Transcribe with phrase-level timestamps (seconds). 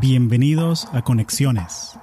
[0.00, 1.98] Bienvenidos a Conexiones.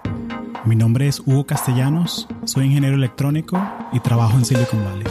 [0.64, 3.62] Mi nombre es Hugo Castellanos, soy ingeniero electrónico
[3.92, 5.08] y trabajo en Silicon Valley.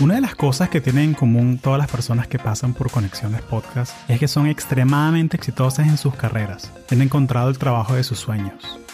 [0.00, 3.42] Una de las cosas que tienen en común todas las personas que pasan por Conexiones
[3.42, 6.72] Podcast es que son extremadamente exitosas en sus carreras.
[6.90, 8.78] Han encontrado el trabajo de sus sueños.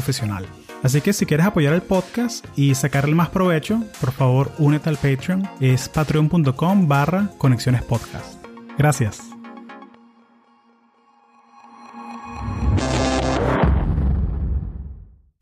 [0.00, 0.46] profesional.
[0.82, 4.96] Así que si quieres apoyar el podcast y sacarle más provecho, por favor únete al
[4.96, 5.42] Patreon.
[5.60, 8.42] Es patreon.com barra conexiones podcast.
[8.78, 9.20] Gracias.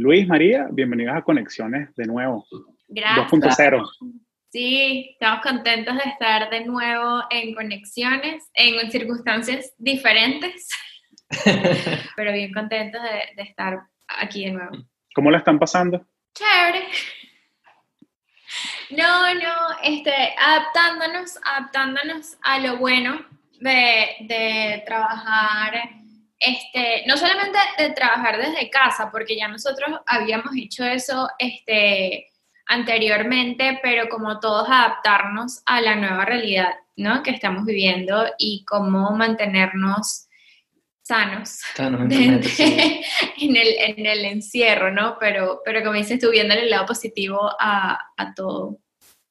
[0.01, 2.45] Luis, María, bienvenidos a Conexiones de nuevo.
[2.89, 3.31] Gracias.
[3.31, 3.85] 2.0.
[4.51, 10.69] Sí, estamos contentos de estar de nuevo en Conexiones, en circunstancias diferentes,
[12.17, 14.73] pero bien contentos de, de estar aquí de nuevo.
[15.15, 16.07] ¿Cómo la están pasando?
[16.35, 16.87] Chévere.
[18.91, 23.21] No, no, este, adaptándonos, adaptándonos a lo bueno
[23.61, 25.91] de, de trabajar,
[26.39, 32.29] este, no solamente de trabajar desde casa, porque ya nosotros habíamos hecho eso este,
[32.67, 37.23] anteriormente, pero como todos adaptarnos a la nueva realidad ¿no?
[37.23, 40.28] que estamos viviendo y cómo mantenernos
[41.09, 41.61] sanos
[42.43, 43.03] sí.
[43.41, 45.17] en, el, en el encierro, ¿no?
[45.19, 48.79] Pero, pero como dices tú, viendo el lado positivo a, a todo,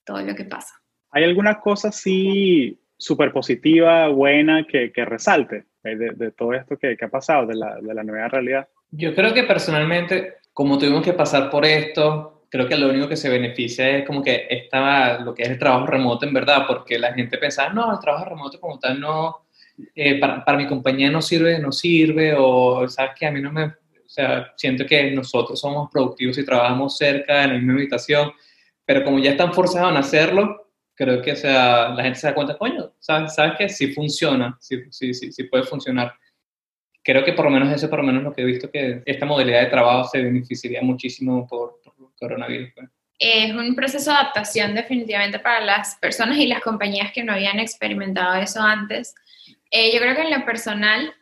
[0.03, 0.73] todo lo que pasa.
[1.11, 6.97] ¿Hay alguna cosa así súper positiva, buena, que, que resalte de, de, todo esto que,
[6.97, 8.67] que ha pasado, de la, de la nueva realidad?
[8.89, 13.15] Yo creo que personalmente, como tuvimos que pasar por esto, creo que lo único que
[13.15, 16.97] se beneficia es como que estaba lo que es el trabajo remoto en verdad, porque
[16.97, 19.46] la gente pensaba, no, el trabajo remoto como tal no,
[19.95, 23.51] eh, para, para, mi compañía no sirve, no sirve, o sabes que a mí no
[23.51, 28.31] me, o sea, siento que nosotros somos productivos y trabajamos cerca, en la misma habitación,
[28.85, 32.33] pero como ya están forzados en hacerlo, creo que o sea, la gente se da
[32.33, 36.13] cuenta, coño, ¿sabes, sabes que sí funciona, sí, sí, sí, sí puede funcionar.
[37.03, 39.25] Creo que por lo menos eso, por lo menos lo que he visto, que esta
[39.25, 42.71] modalidad de trabajo se beneficiaría muchísimo por, por coronavirus.
[42.75, 42.89] Pues.
[43.19, 47.59] Es un proceso de adaptación definitivamente para las personas y las compañías que no habían
[47.59, 49.15] experimentado eso antes
[49.71, 51.13] eh, yo creo que en lo personal,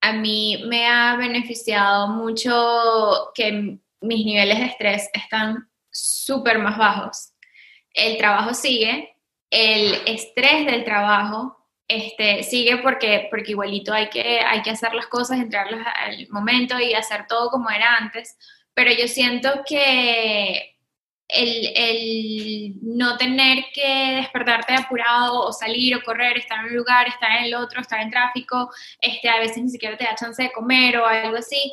[0.00, 7.32] a mí me ha beneficiado mucho que mis niveles de estrés están súper más bajos.
[7.92, 9.16] El trabajo sigue,
[9.50, 11.56] el estrés del trabajo
[11.88, 16.78] este, sigue porque, porque igualito hay que, hay que hacer las cosas, entrarlas al momento
[16.78, 18.36] y hacer todo como era antes,
[18.74, 20.73] pero yo siento que
[21.28, 27.30] el, no tener que despertarte apurado o salir o correr, estar en un lugar, estar
[27.38, 28.70] en el otro, estar en tráfico,
[29.00, 31.72] este, a veces ni siquiera te da chance de comer o algo así,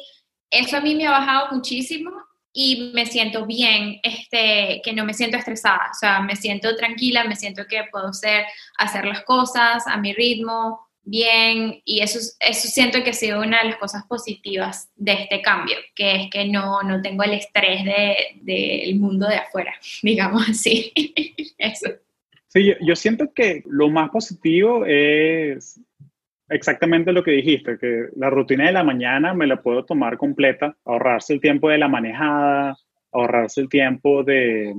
[0.49, 2.11] eso a mí me ha bajado muchísimo
[2.53, 7.23] y me siento bien, este, que no me siento estresada, o sea, me siento tranquila,
[7.23, 8.45] me siento que puedo ser,
[8.77, 13.61] hacer las cosas a mi ritmo, bien y eso, eso siento que ha sido una
[13.61, 17.83] de las cosas positivas de este cambio, que es que no, no tengo el estrés
[17.83, 20.91] del de, mundo de afuera, digamos así.
[21.57, 21.89] eso.
[22.47, 25.79] Sí, yo, yo, siento que lo más positivo es
[26.49, 30.75] exactamente lo que dijiste, que la rutina de la mañana me la puedo tomar completa,
[30.85, 32.77] ahorrarse el tiempo de la manejada,
[33.13, 34.73] ahorrarse el tiempo de,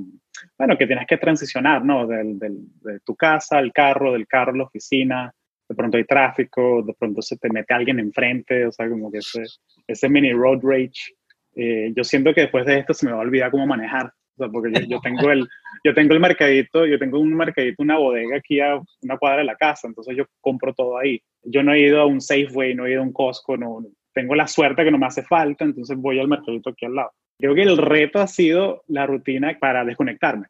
[0.58, 2.06] bueno, que tienes que transicionar, ¿no?
[2.06, 5.34] Del, del, de tu casa al carro, del carro a la oficina,
[5.72, 9.18] de pronto hay tráfico, de pronto se te mete alguien enfrente, o sea, como que
[9.18, 9.42] ese,
[9.86, 11.14] ese mini road rage.
[11.56, 14.36] Eh, yo siento que después de esto se me va a olvidar cómo manejar, o
[14.36, 15.48] sea, porque yo, tengo el,
[15.82, 19.44] yo tengo el mercadito, yo tengo un mercadito, una bodega aquí a una cuadra de
[19.44, 21.22] la casa, entonces yo compro todo ahí.
[21.42, 23.82] Yo no he ido a un Safeway, no he ido a un Costco, no,
[24.12, 27.12] tengo la suerte que no me hace falta, entonces voy al mercadito aquí al lado.
[27.38, 30.48] Creo que el reto ha sido la rutina para desconectarme.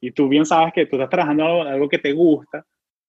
[0.00, 2.64] Y tú bien sabes que tú estás trabajando algo que te gusta,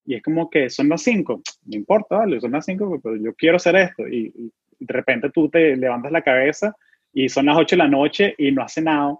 [0.09, 3.31] y es como que son las cinco, no importa, vale, son las cinco, pero yo
[3.35, 4.07] quiero hacer esto.
[4.07, 6.75] Y, y, de repente tú te levantas la cabeza
[7.13, 9.19] y son las ocho de la noche y no hace nada.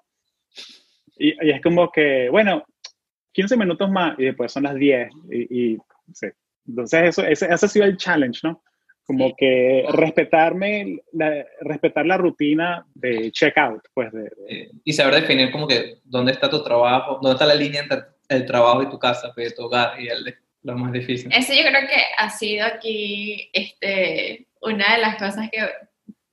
[1.15, 2.63] Y, y, es como que, bueno,
[3.33, 5.11] 15 minutos más y después son las 10.
[5.29, 5.77] Y, y
[6.11, 6.27] sí.
[6.67, 8.63] Entonces, eso, ese, ese, ha sido el challenge, ¿no?
[9.05, 14.11] Como que respetarme, la, respetar la rutina de checkout, pues.
[14.11, 14.71] De, de...
[14.83, 18.47] Y saber definir como que dónde está tu trabajo, dónde está la línea entre el
[18.47, 21.31] trabajo y tu casa, pues, tu hogar y el de lo más difícil.
[21.33, 25.67] Eso yo creo que ha sido aquí este, una de las cosas que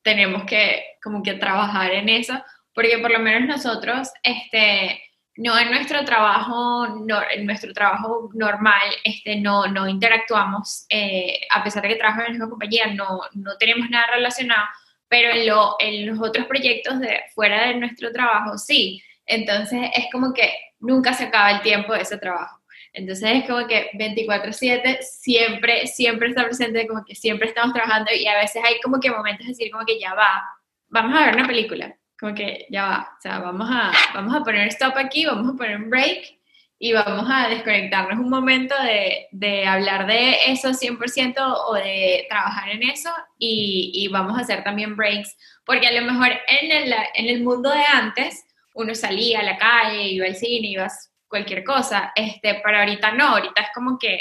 [0.03, 2.35] tenemos que como que trabajar en eso,
[2.75, 5.01] porque por lo menos nosotros, este,
[5.37, 11.63] no en nuestro trabajo, no, en nuestro trabajo normal, este, no, no interactuamos, eh, a
[11.63, 14.65] pesar de que trabajamos en la misma compañía, no, no tenemos nada relacionado,
[15.09, 19.03] pero en, lo, en los otros proyectos de fuera de nuestro trabajo, sí.
[19.27, 22.56] Entonces es como que nunca se acaba el tiempo de ese trabajo.
[22.97, 28.27] Entonces es como que 24/7 siempre, siempre está presente, como que siempre estamos trabajando y
[28.27, 30.43] a veces hay como que momentos de decir como que ya va,
[30.89, 34.43] vamos a ver una película, como que ya va, o sea, vamos a, vamos a
[34.43, 36.39] poner stop aquí, vamos a poner un break
[36.79, 41.35] y vamos a desconectarnos un momento de, de hablar de eso 100%
[41.69, 46.11] o de trabajar en eso y, y, vamos a hacer también breaks, porque a lo
[46.11, 50.37] mejor en el, en el mundo de antes uno salía a la calle, iba al
[50.37, 54.21] cine, ibas cualquier cosa, este, para ahorita no, ahorita es como que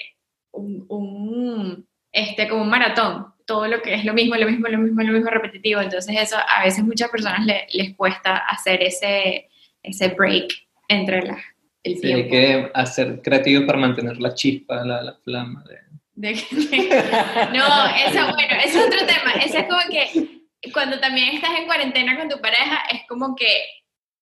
[0.52, 4.78] un, un, este, como un maratón, todo lo que es lo mismo, lo mismo, lo
[4.78, 9.50] mismo, lo mismo repetitivo, entonces eso a veces muchas personas les cuesta hacer ese,
[9.84, 10.52] ese break
[10.88, 11.42] entre las
[11.86, 15.64] el sí, hay que hacer creativo para mantener la chispa, la, la flama.
[15.66, 15.86] De...
[16.16, 16.34] De,
[17.54, 19.34] no, eso, bueno, es otro tema.
[19.44, 23.48] Eso es como que cuando también estás en cuarentena con tu pareja, es como que,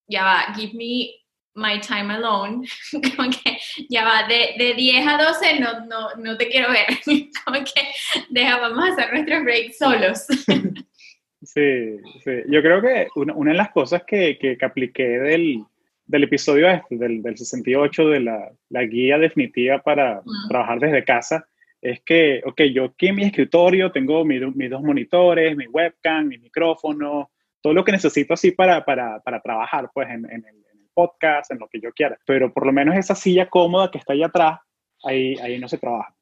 [0.06, 1.23] ya va, give me
[1.54, 2.66] my time alone,
[3.16, 3.58] como que
[3.88, 6.86] ya va, de, de 10 a 12 no, no, no te quiero ver,
[7.44, 7.88] como que
[8.30, 10.26] deja, vamos a hacer nuestros breaks solos.
[11.46, 15.62] Sí, sí, yo creo que una, una de las cosas que, que, que apliqué del,
[16.06, 21.04] del episodio este, del, del 68, de la, la, guía definitiva para uh trabajar desde
[21.04, 21.46] casa,
[21.82, 26.28] es que, ok, yo aquí en mi escritorio tengo mi, mis dos monitores, mi webcam,
[26.28, 27.30] mi micrófono,
[27.60, 30.63] todo lo que necesito así para, para, para trabajar, pues, en, en, el,
[30.94, 32.16] podcast, en lo que yo quiera.
[32.26, 34.60] Pero por lo menos esa silla cómoda que está ahí atrás,
[35.04, 36.14] ahí, ahí no se trabaja.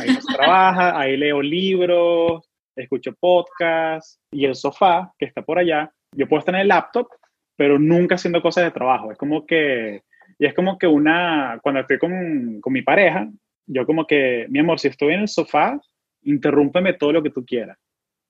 [0.00, 5.58] Ahí no se trabaja, ahí leo libros, escucho podcast y el sofá que está por
[5.58, 7.08] allá, yo puedo estar en el laptop,
[7.56, 9.12] pero nunca haciendo cosas de trabajo.
[9.12, 10.02] Es como que,
[10.38, 13.28] y es como que una, cuando estoy con, con mi pareja,
[13.66, 15.80] yo como que, mi amor, si estoy en el sofá,
[16.22, 17.78] interrúmpeme todo lo que tú quieras.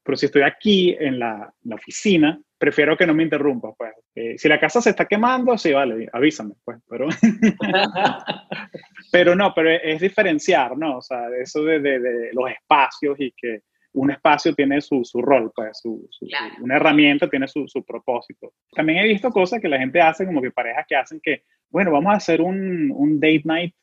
[0.04, 3.90] Pero si estoy aquí en la, la oficina, prefiero que no me interrumpa, pues.
[4.14, 7.08] Eh, si la casa se está quemando, sí, vale, avísame, pues, pero...
[9.10, 10.98] pero no, pero es diferenciar, ¿no?
[10.98, 13.62] O sea, eso de, de, de los espacios y que
[13.94, 16.54] un espacio tiene su, su rol, pues, su, su, claro.
[16.60, 18.52] una herramienta tiene su, su, propósito.
[18.70, 21.90] También he visto cosas que la gente hace, como que parejas que hacen que, bueno,
[21.90, 23.74] vamos a hacer un, un date night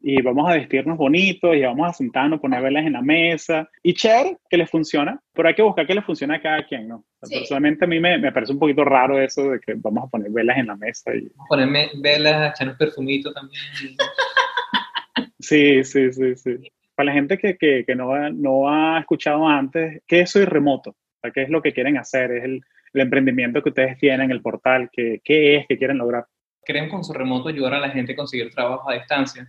[0.00, 3.68] y vamos a vestirnos bonitos y vamos a sentarnos, poner velas en la mesa.
[3.82, 6.88] Y chévere, que les funciona, pero hay que buscar que les funcione a cada quien,
[6.88, 7.04] ¿no?
[7.22, 7.38] Sí.
[7.38, 10.30] Personalmente a mí me, me, parece un poquito raro eso de que vamos a poner
[10.30, 11.14] velas en la mesa.
[11.14, 11.28] Y...
[11.48, 13.62] Ponerme velas, echarnos perfumito también.
[15.40, 16.56] sí, sí, sí, sí.
[16.94, 20.90] Para la gente que, que, que no, no ha escuchado antes, ¿qué es Soy Remoto?
[20.90, 22.30] O sea, ¿Qué es lo que quieren hacer?
[22.30, 22.62] ¿Es el,
[22.92, 24.88] el emprendimiento que ustedes tienen, el portal?
[24.92, 26.26] ¿Qué, ¿Qué es que quieren lograr?
[26.64, 29.46] Queremos con su remoto ayudar a la gente a conseguir trabajo a distancia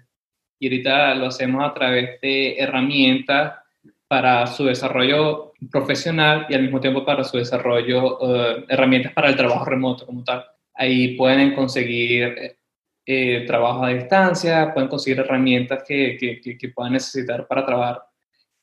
[0.60, 3.54] y ahorita lo hacemos a través de herramientas
[4.08, 9.36] para su desarrollo profesional y al mismo tiempo para su desarrollo, uh, herramientas para el
[9.36, 10.46] trabajo remoto como tal.
[10.74, 12.58] Ahí pueden conseguir
[13.06, 18.04] eh, trabajo a distancia, pueden conseguir herramientas que, que, que puedan necesitar para trabajar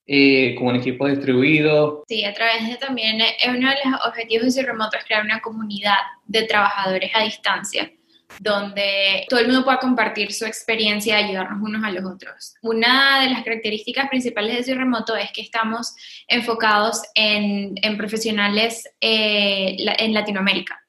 [0.07, 2.05] eh, con un equipo distribuido.
[2.07, 5.41] Sí, a través de también, eh, uno de los objetivos de Remoto es crear una
[5.41, 5.97] comunidad
[6.27, 7.91] de trabajadores a distancia
[8.39, 12.55] donde todo el mundo pueda compartir su experiencia y ayudarnos unos a los otros.
[12.63, 15.95] Una de las características principales de Soy Remoto es que estamos
[16.29, 20.81] enfocados en, en profesionales eh, en Latinoamérica.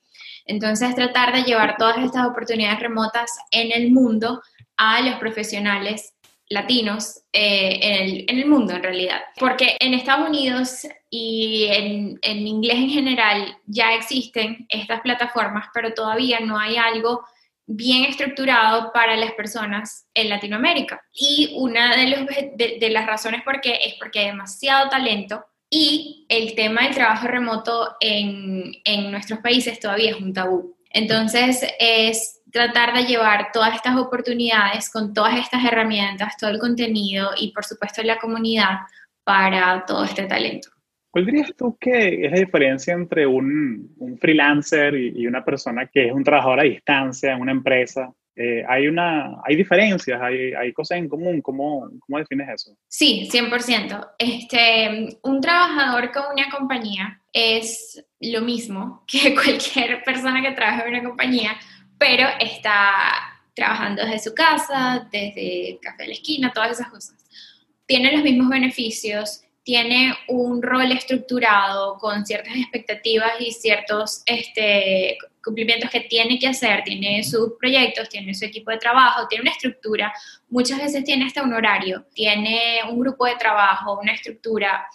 [0.46, 4.42] Entonces, tratar de llevar todas estas oportunidades remotas en el mundo
[4.78, 6.14] a los profesionales
[6.50, 9.22] latinos eh, en, el, en, el, mundo en realidad.
[9.40, 15.94] Porque en Estados Unidos y en, en, inglés en general ya existen estas plataformas, pero
[15.94, 17.26] todavía no hay algo
[17.68, 21.02] bien estructurado para las personas en Latinoamérica.
[21.14, 26.84] Y una de, las razones por qué es porque hay demasiado talento y el tema
[26.84, 30.78] del trabajo remoto en, en nuestros países todavía es un tabú.
[30.90, 37.32] Entonces es tratar de llevar todas estas oportunidades con todas estas herramientas, todo el contenido
[37.38, 38.80] y por supuesto la comunidad
[39.24, 40.70] para todo este talento.
[41.16, 45.88] ¿Cuál dirías tú que es la diferencia entre un, un freelancer y, y, una persona
[45.88, 48.14] que es un trabajador a distancia en una empresa?
[48.36, 51.42] Eh, hay, una, hay diferencias, hay, hay cosas en común.
[51.42, 52.78] ¿Cómo, ¿Cómo defines eso?
[52.90, 54.10] Sí, 100%.
[54.20, 60.96] Este, un trabajador con una compañía es lo mismo que cualquier persona que trabaja en
[60.96, 61.52] una compañía,
[61.98, 62.92] pero está
[63.54, 67.16] trabajando desde su casa, desde Café de la Esquina, todas esas cosas.
[67.86, 75.90] tiene los mismos beneficios, tiene un rol estructurado con ciertas expectativas y ciertos este, cumplimientos
[75.90, 80.14] que tiene que hacer, tiene sus proyectos, tiene su equipo de trabajo, tiene una estructura,
[80.50, 84.88] muchas veces tiene hasta un horario, tiene un grupo de trabajo, una estructura.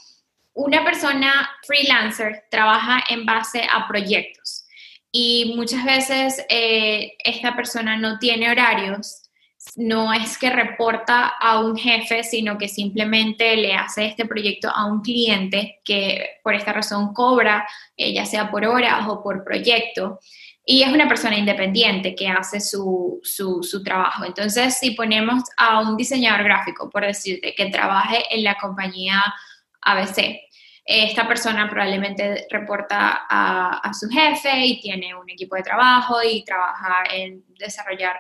[0.53, 4.67] Una persona freelancer trabaja en base a proyectos
[5.11, 9.30] y muchas veces eh, esta persona no tiene horarios
[9.77, 14.87] no es que reporta a un jefe, sino que simplemente le hace este proyecto a
[14.87, 20.21] un cliente que por esta razón cobra, eh, ya sea por horas o por proyecto.
[20.65, 24.25] Y es una persona independiente que hace su, su, trabajo.
[24.25, 29.23] Entonces, si ponemos a un diseñador gráfico, por decirte, que trabaje en la compañía
[29.81, 30.50] ABC,
[30.85, 37.05] esta persona probablemente reporta a, su jefe y tiene un equipo de trabajo y trabaja
[37.13, 38.19] en desarrollar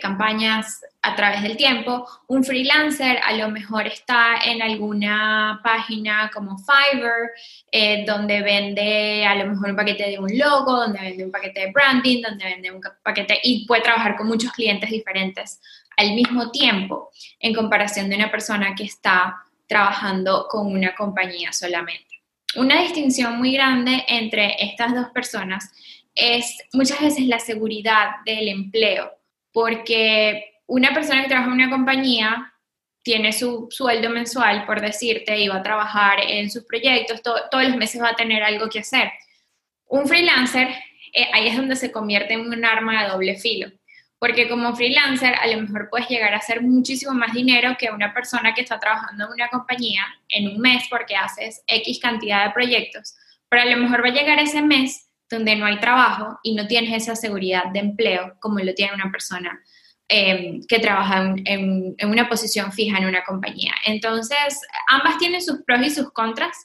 [0.00, 2.06] campañas a través del tiempo.
[2.26, 7.30] Un freelancer a lo mejor está en alguna página como Fiverr,
[7.70, 11.60] eh, donde vende a lo mejor un paquete de un logo, donde vende un paquete
[11.60, 15.60] de branding, donde vende un paquete y puede trabajar con muchos clientes diferentes
[15.96, 17.10] al mismo tiempo
[17.40, 19.36] en comparación de una persona que está
[19.68, 22.22] trabajando con una compañía solamente.
[22.56, 25.70] Una distinción muy grande entre estas dos personas
[26.14, 29.12] es muchas veces la seguridad del empleo,
[29.52, 32.52] porque una persona que trabaja en una compañía
[33.02, 37.76] tiene su sueldo mensual, por decirte, y va a trabajar en sus proyectos, todos los
[37.76, 39.12] meses va a tener algo que hacer.
[39.86, 40.68] Un freelancer,
[41.12, 43.70] eh, ahí es donde se convierte en un arma de doble filo,
[44.18, 48.12] porque como freelancer a lo mejor puedes llegar a hacer muchísimo más dinero que una
[48.12, 52.52] persona que está trabajando en una compañía en un mes porque haces X cantidad de
[52.52, 53.14] proyectos,
[53.48, 56.66] pero a lo mejor va a llegar ese mes donde no hay trabajo y no
[56.66, 59.62] tienes esa seguridad de empleo como lo tiene una persona
[60.08, 63.74] em, que trabaja en, en una posición fija en una compañía.
[63.84, 66.56] Entonces, ambas tienen sus pros y sus contras,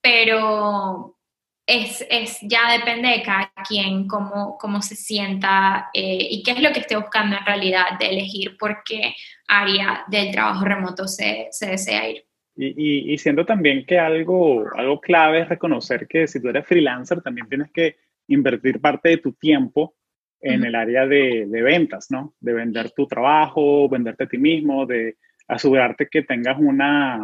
[0.00, 1.13] pero
[1.66, 6.62] es, es, ya depende de cada quien cómo, cómo se sienta eh, y qué es
[6.62, 9.14] lo que esté buscando en realidad de elegir por qué
[9.48, 12.24] área del trabajo remoto se, se desea ir.
[12.56, 17.20] Y, y, siento también que algo, algo clave es reconocer que si tú eres freelancer
[17.20, 17.96] también tienes que
[18.28, 19.96] invertir parte de tu tiempo
[20.40, 22.34] en el área de, de, ventas, ¿no?
[22.38, 25.16] De vender tu trabajo, venderte a ti mismo, de
[25.48, 27.18] asegurarte que tengas una,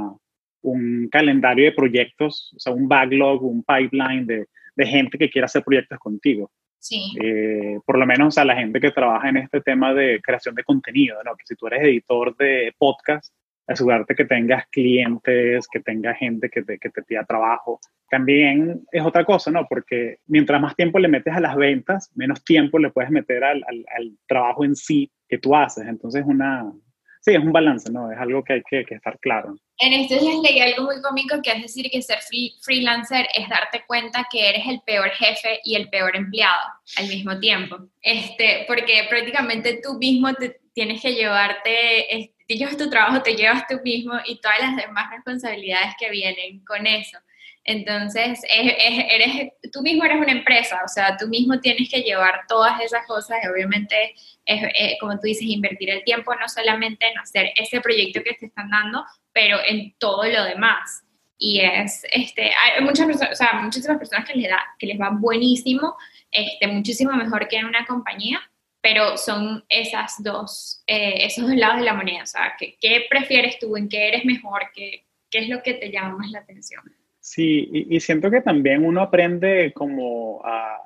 [0.63, 5.47] un calendario de proyectos, o sea, un backlog, un pipeline de, de gente que quiera
[5.47, 6.51] hacer proyectos contigo.
[6.79, 7.15] Sí.
[7.23, 10.65] Eh, por lo menos a la gente que trabaja en este tema de creación de
[10.65, 11.37] contenido, ¿no?
[11.37, 13.35] Que si tú eres editor de podcast,
[13.67, 17.79] asegurarte que tengas clientes, que tengas gente que te, que te pida trabajo.
[18.09, 19.67] También es otra cosa, ¿no?
[19.69, 23.63] Porque mientras más tiempo le metes a las ventas, menos tiempo le puedes meter al,
[23.69, 25.87] al, al trabajo en sí que tú haces.
[25.87, 26.73] Entonces, una,
[27.21, 28.11] sí, es un balance, ¿no?
[28.11, 29.57] Es algo que hay que, que estar claro.
[29.79, 32.19] En estos días leí algo muy cómico que es decir que ser
[32.63, 37.39] freelancer es darte cuenta que eres el peor jefe y el peor empleado al mismo
[37.39, 37.77] tiempo.
[38.03, 40.29] Este, porque prácticamente tú mismo
[40.75, 45.11] tienes que llevarte, te llevas tu trabajo, te llevas tú mismo y todas las demás
[45.11, 47.19] responsabilidades que vienen con eso.
[47.65, 52.81] Entonces, eres, tú mismo eres una empresa, o sea, tú mismo tienes que llevar todas
[52.81, 54.15] esas cosas y obviamente,
[54.47, 58.47] eh, como tú dices, invertir el tiempo no solamente en hacer ese proyecto que te
[58.47, 61.05] están dando, pero en todo lo demás.
[61.39, 65.01] Y es, este, hay muchas personas, o sea, muchísimas personas que les, da, que les
[65.01, 65.97] va buenísimo,
[66.31, 68.41] este, muchísimo mejor que en una compañía,
[68.83, 73.07] pero son esas dos, eh, esos dos lados de la moneda, o sea, ¿qué, ¿qué,
[73.09, 73.77] prefieres tú?
[73.77, 74.71] ¿En qué eres mejor?
[74.75, 76.83] ¿Qué, ¿Qué es lo que te llama más la atención?
[77.33, 80.81] Sí, y, siento que también uno aprende como a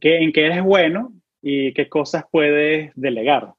[0.00, 3.52] que, en qué eres bueno y qué cosas puedes delegar.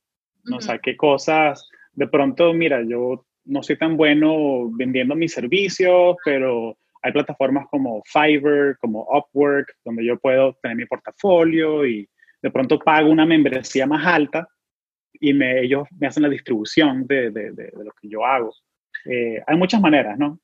[0.51, 6.17] O sea, qué cosas, de pronto, mira, yo no soy tan bueno vendiendo mis servicios,
[6.25, 12.09] pero hay plataformas como Fiverr, como Upwork, donde yo puedo tener mi portafolio y
[12.41, 14.47] de pronto pago una membresía más alta
[15.13, 18.51] y me, ellos me hacen la distribución de, de, de, lo que yo hago.
[19.05, 20.39] Eh, hay muchas maneras, ¿no?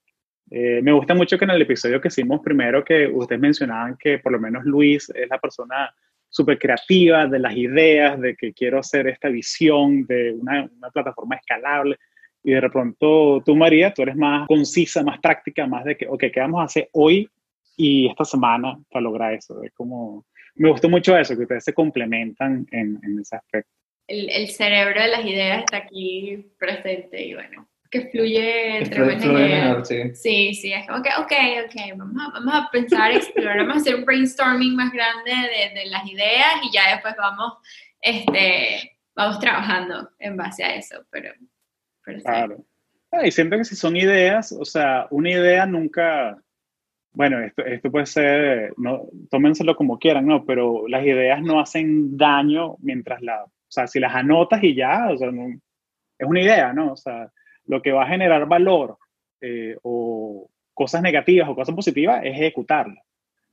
[0.51, 4.19] Eh, me gusta mucho que en el episodio que hicimos primero, que ustedes mencionaban que
[4.19, 5.93] por lo menos Luis es la persona
[6.29, 11.97] súper creativa de las ideas, de que quiero hacer esta visión de una, plataforma escalable.
[12.43, 16.25] Y de pronto tú, María, tú eres más concisa, más práctica, más de que, ok,
[16.31, 17.27] ¿qué vamos a hacer hoy
[17.75, 19.63] y esta semana para lograr eso?
[19.63, 20.25] Es como,
[20.55, 23.71] me gustó mucho eso, que ustedes se complementan en, en ese aspecto.
[24.07, 29.25] El, el cerebro de las ideas está aquí presente y bueno, que fluye entre buenas
[29.25, 29.87] ideas.
[30.13, 30.53] Sí.
[30.53, 31.31] sí, es como que, ok,
[31.65, 35.79] ok, vamos a, vamos a pensar, explorar, vamos a hacer un brainstorming más grande de,
[35.79, 37.53] de, las ideas y ya después vamos,
[38.01, 41.31] este, vamos trabajando en base a eso, pero,
[42.03, 42.65] pero Claro.
[43.23, 46.37] y siento que si son ideas, o sea, una idea nunca,
[47.13, 50.45] bueno, esto, esto puede ser, no, tómenselo como quieran, ¿no?
[50.45, 55.07] Pero las ideas no hacen daño mientras la, o sea, si las anotas y ya,
[55.09, 56.91] o sea, es una idea, ¿no?
[56.91, 57.31] O sea,
[57.65, 58.97] lo que va a generar valor
[59.41, 63.01] eh, o cosas negativas o cosas positivas es ejecutarla.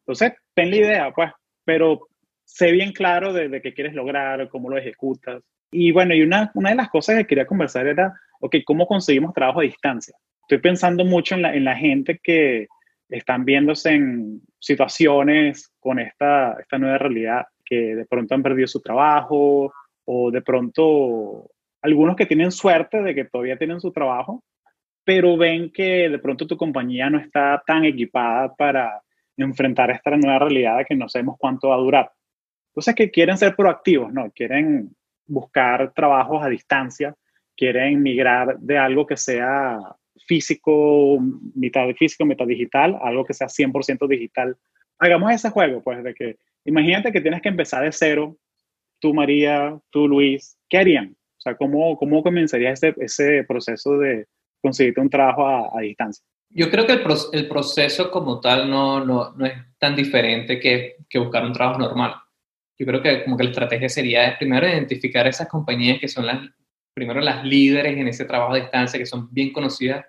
[0.00, 1.30] Entonces, ten la idea, pues,
[1.64, 2.08] pero
[2.44, 5.42] sé bien claro de, de qué quieres lograr, cómo lo ejecutas.
[5.70, 9.32] Y bueno, y una, una de las cosas que quería conversar era, ok, ¿cómo conseguimos
[9.32, 10.14] trabajo a distancia?
[10.42, 12.66] Estoy pensando mucho en la, en la gente que
[13.08, 18.80] están viéndose en situaciones con esta, esta nueva realidad, que de pronto han perdido su
[18.80, 19.72] trabajo
[20.04, 21.50] o de pronto
[21.82, 24.42] algunos que tienen suerte de que todavía tienen su trabajo,
[25.04, 29.02] pero ven que de pronto tu compañía no está tan equipada para
[29.36, 32.12] enfrentar esta nueva realidad que no sabemos cuánto va a durar.
[32.70, 34.30] Entonces, que quieren ser proactivos, ¿no?
[34.30, 34.94] Quieren
[35.26, 37.14] buscar trabajos a distancia,
[37.56, 39.78] quieren migrar de algo que sea
[40.26, 41.18] físico,
[41.54, 44.56] mitad físico, mitad digital, algo que sea 100% digital.
[44.98, 48.36] Hagamos ese juego, pues, de que imagínate que tienes que empezar de cero,
[49.00, 51.16] tú María, tú Luis, ¿qué harían?
[51.42, 54.26] O sea, ¿cómo, cómo comenzaría ese, ese proceso de
[54.60, 56.24] conseguirte un trabajo a, distancia?
[56.50, 60.98] Yo creo que el, el, proceso como tal no, no, no es tan diferente que,
[61.08, 62.14] que, buscar un trabajo normal.
[62.78, 66.48] Yo creo que como que la estrategia sería primero identificar esas compañías que son las,
[66.94, 70.06] primero las líderes en ese trabajo a distancia, que son bien conocidas,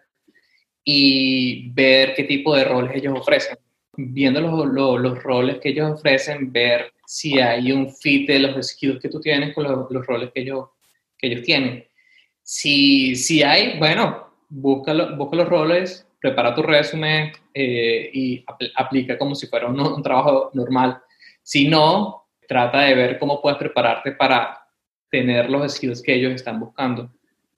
[0.84, 3.58] y ver qué tipo de roles ellos ofrecen.
[3.96, 9.00] Viendo los, los, roles que ellos ofrecen, ver si hay un fit de los skills
[9.00, 10.70] que tú tienes con los, los roles que ellos,
[11.24, 11.86] que ellos tienen.
[12.42, 18.44] Si, si hay, bueno, busca, busca los roles, prepara tu resumen eh, y
[18.75, 21.01] aplica como si fuera un, un, trabajo normal.
[21.42, 24.68] Si no, trata de ver cómo puedes prepararte para
[25.10, 27.10] tener los skills que ellos están buscando.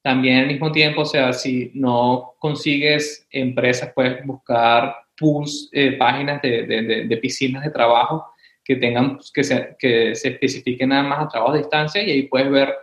[0.03, 6.39] También al mismo tiempo, o sea, si no consigues empresas, puedes buscar pools, eh, páginas
[6.43, 6.63] de,
[7.07, 8.27] de, piscinas de trabajo
[8.63, 12.11] que tengan, pues, que se, que se especifiquen nada más a trabajo a distancia y
[12.11, 12.75] ahí puedes ver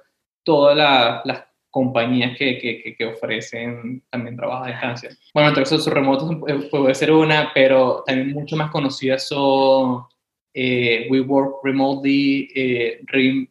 [0.43, 0.77] todas
[1.25, 5.11] las compañías que, que, que, ofrecen también trabajo a distancia.
[5.33, 10.05] Bueno, entonces sus remotos eh, puede ser una, pero también mucho más conocidas son
[10.53, 13.01] eh, We Work Remotely, eh,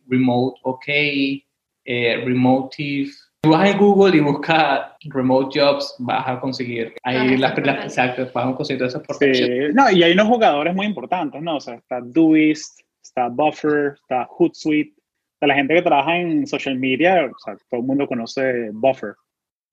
[0.07, 3.11] Remote OK, eh, Remotive,
[3.43, 8.31] si vas en Google y buscas remote jobs, vas a conseguir ahí las, las exactas,
[8.33, 9.49] vas a conseguir esas sí.
[9.73, 11.55] No, y hay unos jugadores muy importantes, ¿no?
[11.55, 14.93] O sea, está Doist, está Buffer, está Hootsuite.
[15.41, 19.15] Sea, la gente que trabaja en social media, o sea, todo el mundo conoce Buffer.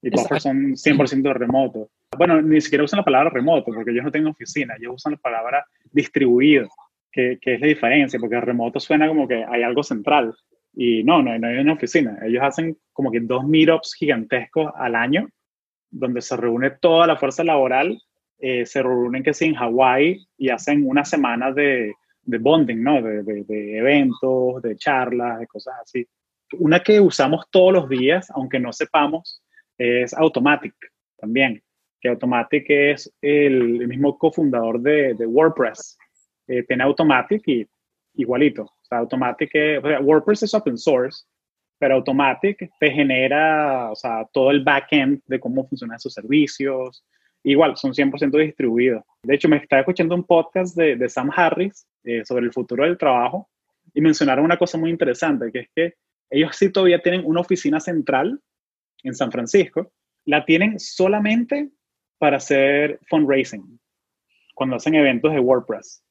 [0.00, 1.90] Y Buffer son 100% remoto.
[2.16, 5.18] Bueno, ni siquiera usan la palabra remoto, porque ellos no tienen oficina, ellos usan la
[5.18, 6.68] palabra distribuido,
[7.12, 10.34] que, que es la diferencia, porque remoto suena como que hay algo central.
[10.72, 12.18] Y no, no, no hay una oficina.
[12.24, 15.28] Ellos hacen como que dos meetups gigantescos al año,
[15.90, 18.00] donde se reúne toda la fuerza laboral.
[18.38, 21.92] Eh, se reúnen que sí en Hawái y hacen una semana de,
[22.28, 23.02] de bonding, ¿no?
[23.02, 26.06] De, de, eventos, de charlas, de cosas así.
[26.58, 29.42] Una que usamos todos los días, aunque no sepamos,
[29.76, 30.74] es Automatic
[31.18, 31.62] también.
[32.00, 35.98] Que Automatic es el, mismo cofundador de, WordPress.
[36.46, 37.66] Eh, tiene Automatic y
[38.14, 39.50] igualito sea, Automatic,
[40.00, 41.24] WordPress es open source,
[41.78, 47.04] pero Automatic te genera, o sea, todo el backend de cómo funcionan sus servicios.
[47.44, 49.04] Igual, son 100% distribuidos.
[49.22, 52.84] De hecho, me estaba escuchando un podcast de, de Sam Harris eh, sobre el futuro
[52.84, 53.48] del trabajo
[53.94, 55.94] y mencionaron una cosa muy interesante, que es que
[56.30, 58.40] ellos sí todavía tienen una oficina central
[59.02, 59.92] en San Francisco,
[60.24, 61.70] la tienen solamente
[62.18, 63.80] para hacer fundraising,
[64.54, 66.04] cuando hacen eventos de WordPress.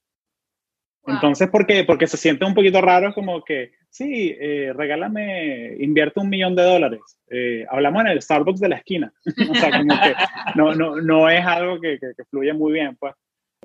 [1.08, 1.86] Entonces, ¿por qué?
[1.86, 6.64] Porque se siente un poquito raro como que, sí, eh, regálame, invierte un millón de
[6.64, 7.00] dólares.
[7.30, 9.14] Eh, hablamos en el Starbucks de la esquina.
[9.50, 10.16] o sea, como que
[10.56, 13.14] no, no, no es algo que, que, fluye muy bien, pues.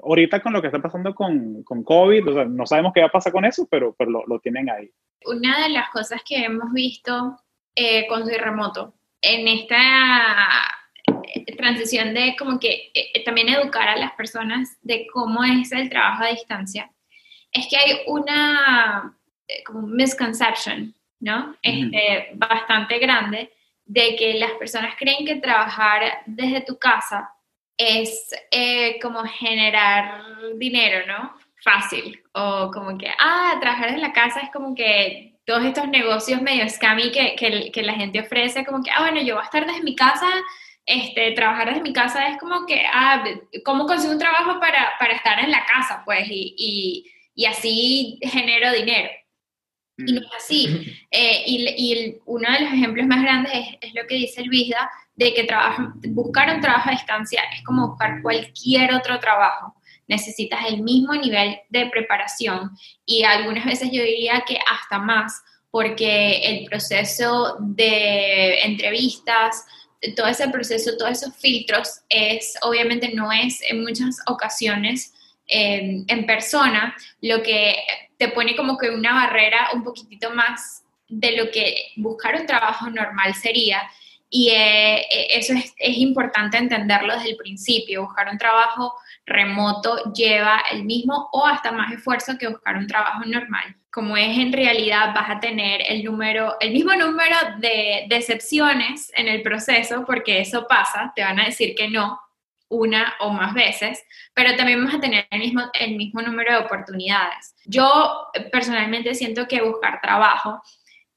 [0.02, 3.06] Ahorita con lo que está pasando con, con COVID, o sea, no sabemos qué va
[3.06, 4.90] a pasar con eso, pero, pero lo, lo tienen ahí.
[5.26, 7.38] Una de las cosas que hemos visto
[7.74, 9.76] eh, con su remoto, en esta
[11.34, 12.92] eh, transición de como que
[13.24, 16.90] también educar a las personas de cómo es el trabajo a distancia,
[17.52, 21.56] es que hay una eh, como misconception, ¿no?
[21.62, 23.52] Este, bastante grande
[23.84, 27.30] de que las personas creen que trabajar desde tu casa
[27.76, 30.22] es eh, como generar
[30.56, 31.34] dinero, ¿no?
[31.62, 32.22] Fácil.
[32.32, 36.68] O como que, ah, trabajar desde la casa es como que todos estos negocios medio
[36.68, 39.66] scammy que, que, que, la gente ofrece, como que, ah, bueno, yo voy a estar
[39.66, 40.28] desde mi casa,
[40.86, 43.24] este, trabajar desde mi casa es como que, ah,
[43.64, 46.02] ¿cómo consigo un trabajo para, para estar en la casa?
[46.04, 49.10] Pues, y, y y así genero dinero.
[49.96, 50.96] Y no es así.
[51.10, 55.46] Eh, y, uno de los ejemplos más grandes es, lo que dice Luisa, de que
[56.08, 59.74] buscar un trabajo a distancia es como buscar cualquier otro trabajo.
[60.08, 62.70] Necesitas el mismo nivel de preparación
[63.04, 69.64] y algunas veces yo diría que hasta más, porque el proceso de entrevistas,
[70.16, 75.12] todo ese proceso, todos esos filtros, es obviamente no es en muchas ocasiones
[75.46, 77.76] en persona, lo que
[78.22, 82.88] te pone como que una barrera un poquitito más de lo que buscar un trabajo
[82.88, 83.82] normal sería.
[84.30, 88.04] Y eh, eh, eso es, es, importante entenderlo desde el principio.
[88.04, 88.94] Buscar un trabajo
[89.26, 93.74] remoto lleva el mismo o hasta más esfuerzo que buscar un trabajo normal.
[93.90, 99.26] Como es en realidad, vas a tener el, número, el mismo número de decepciones en
[99.26, 102.20] el proceso, porque eso pasa, te van a decir que no,
[102.68, 106.64] una o más veces, pero también vamos a tener el mismo, el mismo número de
[106.64, 107.51] oportunidades.
[107.64, 110.60] Yo personalmente siento que buscar trabajo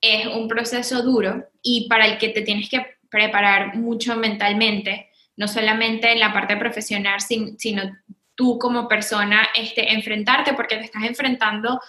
[0.01, 5.47] es un proceso duro y para el que te tienes que preparar mucho mentalmente, no
[5.47, 7.84] solamente en la parte profesional, sino
[8.36, 11.79] tú como persona este, enfrentarte, porque te estás enfrentando,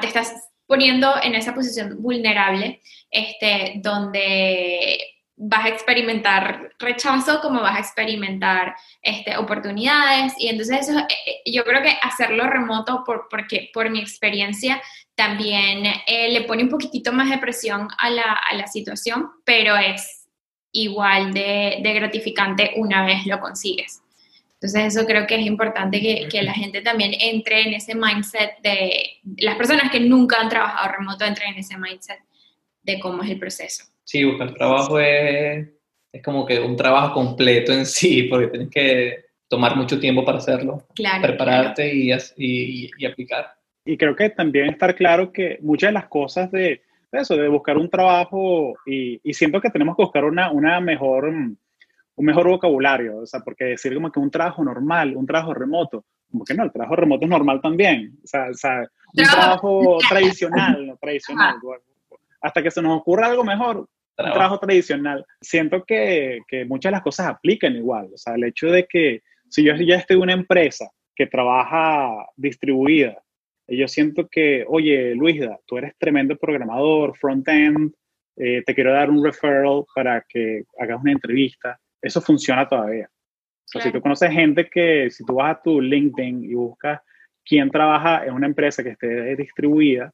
[0.00, 5.13] te estás poniendo en esa posición vulnerable, este, donde
[5.46, 11.52] vas a experimentar rechazo como vas a experimentar este, oportunidades y entonces eso, eh, eh,
[11.52, 14.80] yo creo que hacerlo remoto por, porque por mi experiencia
[15.14, 19.76] también eh, le pone un poquitito más de presión a la, a la situación, pero
[19.76, 20.28] es
[20.72, 24.00] igual de, de, gratificante una vez lo consigues.
[24.54, 28.58] Entonces eso creo que es importante que, que, la gente también entre en ese mindset
[28.62, 32.20] de, las personas que nunca han trabajado remoto entren en ese mindset
[32.82, 33.93] de cómo es el proceso.
[34.04, 35.68] Sí, buscar trabajo es,
[36.12, 40.38] es como que un trabajo completo en sí, porque tienes que tomar mucho tiempo para
[40.38, 40.86] hacerlo,
[41.22, 43.54] prepararte Y, y, y, aplicar.
[43.84, 47.76] Y creo que también estar claro que muchas de las cosas de, eso, de buscar
[47.76, 51.58] un trabajo, y, y siento que tenemos que buscar una, una mejor, un
[52.24, 56.44] mejor vocabulario, o sea, porque decir como que un trabajo normal, un trabajo remoto, como
[56.44, 60.86] que no, el trabajo remoto es normal también, o sea, o sea un trabajo tradicional,
[60.86, 61.56] no tradicional,
[62.40, 63.88] hasta que se nos ocurra algo mejor,
[64.18, 65.24] un trabajo tradicional.
[65.40, 68.08] Siento que, que, muchas de las cosas aplican igual.
[68.12, 72.26] O sea, el hecho de que si yo ya estoy en una empresa que trabaja
[72.36, 73.24] distribuida,
[73.66, 77.94] y yo siento que, oye, Luisa, tú eres tremendo programador, front-end,
[78.36, 81.78] eh, te quiero dar un referral para que hagas una entrevista.
[82.02, 83.08] Eso funciona todavía.
[83.08, 87.00] O sea, si tú conoces gente que, si tú vas a tu LinkedIn y buscas
[87.44, 90.12] quién trabaja en una empresa que esté distribuida,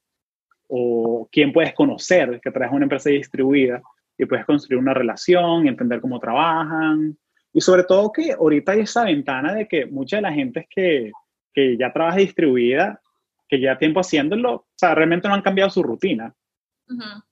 [0.70, 3.82] o quién puedes conocer que traes una empresa distribuida
[4.16, 7.18] y puedes construir una relación y entender cómo trabajan.
[7.52, 10.66] Y sobre todo que ahorita hay esa ventana de que mucha de la gente es
[10.70, 11.12] que,
[11.52, 13.00] que ya trabaja distribuida,
[13.48, 16.32] que ya tiempo haciéndolo, o sea, realmente no han cambiado su rutina.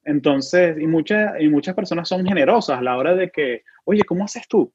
[0.05, 4.24] Entonces, y muchas, y muchas personas son generosas a la hora de que, oye, ¿cómo
[4.24, 4.72] haces tú?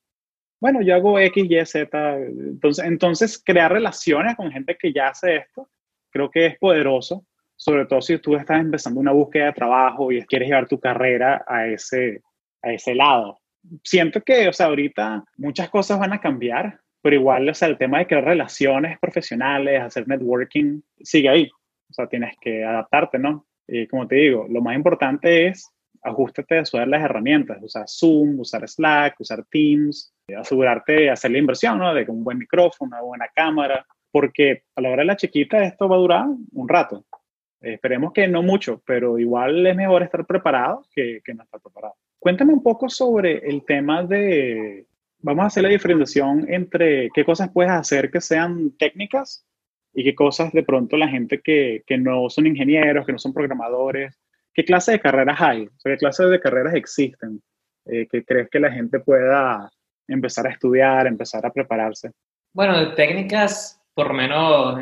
[0.60, 2.18] Bueno, yo hago X, Y, Z.
[2.18, 5.70] Entonces, entonces, crear relaciones con gente que ya hace esto,
[6.10, 10.22] creo que es poderoso sobre todo si tú estás empezando una búsqueda de trabajo y
[10.24, 12.22] quieres llevar tu carrera a ese,
[12.62, 13.40] a ese lado.
[13.84, 17.78] Siento que, o sea, ahorita muchas cosas van a cambiar, pero igual, o sea, el
[17.78, 21.50] tema de crear relaciones profesionales, hacer networking, sigue ahí.
[21.90, 23.46] O sea, tienes que adaptarte, ¿no?
[23.68, 25.70] Y como te digo, lo más importante es
[26.02, 31.38] ajustarte a usar las herramientas, usar Zoom, usar Slack, usar Teams, asegurarte de hacer la
[31.38, 31.94] inversión, ¿no?
[31.94, 35.88] De un buen micrófono, una buena cámara, porque a la hora de la chiquita esto
[35.88, 37.06] va a durar un rato.
[37.64, 41.96] Esperemos que no mucho, pero igual es mejor estar preparado que, que no estar preparado.
[42.20, 44.86] Cuéntame un poco sobre el tema de,
[45.20, 49.46] vamos a hacer la diferenciación entre qué cosas puedes hacer que sean técnicas
[49.94, 53.34] y qué cosas de pronto la gente que, que no son ingenieros, que no son
[53.34, 54.20] programadores,
[54.54, 57.42] qué clase de carreras hay, qué clases de carreras existen,
[57.86, 59.72] eh, que crees que la gente pueda
[60.08, 62.12] empezar a estudiar, empezar a prepararse.
[62.54, 64.80] Bueno, técnicas, por menos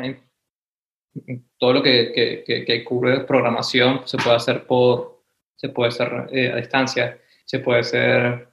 [1.58, 5.24] todo lo que, que, que, cubre programación se puede hacer por,
[5.56, 8.48] se puede hacer eh, a distancia, se puede hacer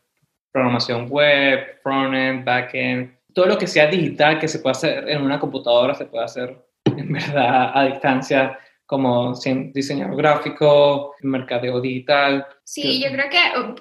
[0.51, 5.39] programación web, frontend, backend, todo lo que sea digital que se puede hacer en una
[5.39, 9.33] computadora se puede hacer en verdad a distancia como
[9.71, 12.43] diseñador gráfico, mercadeo digital.
[12.63, 13.37] Sí, yo creo que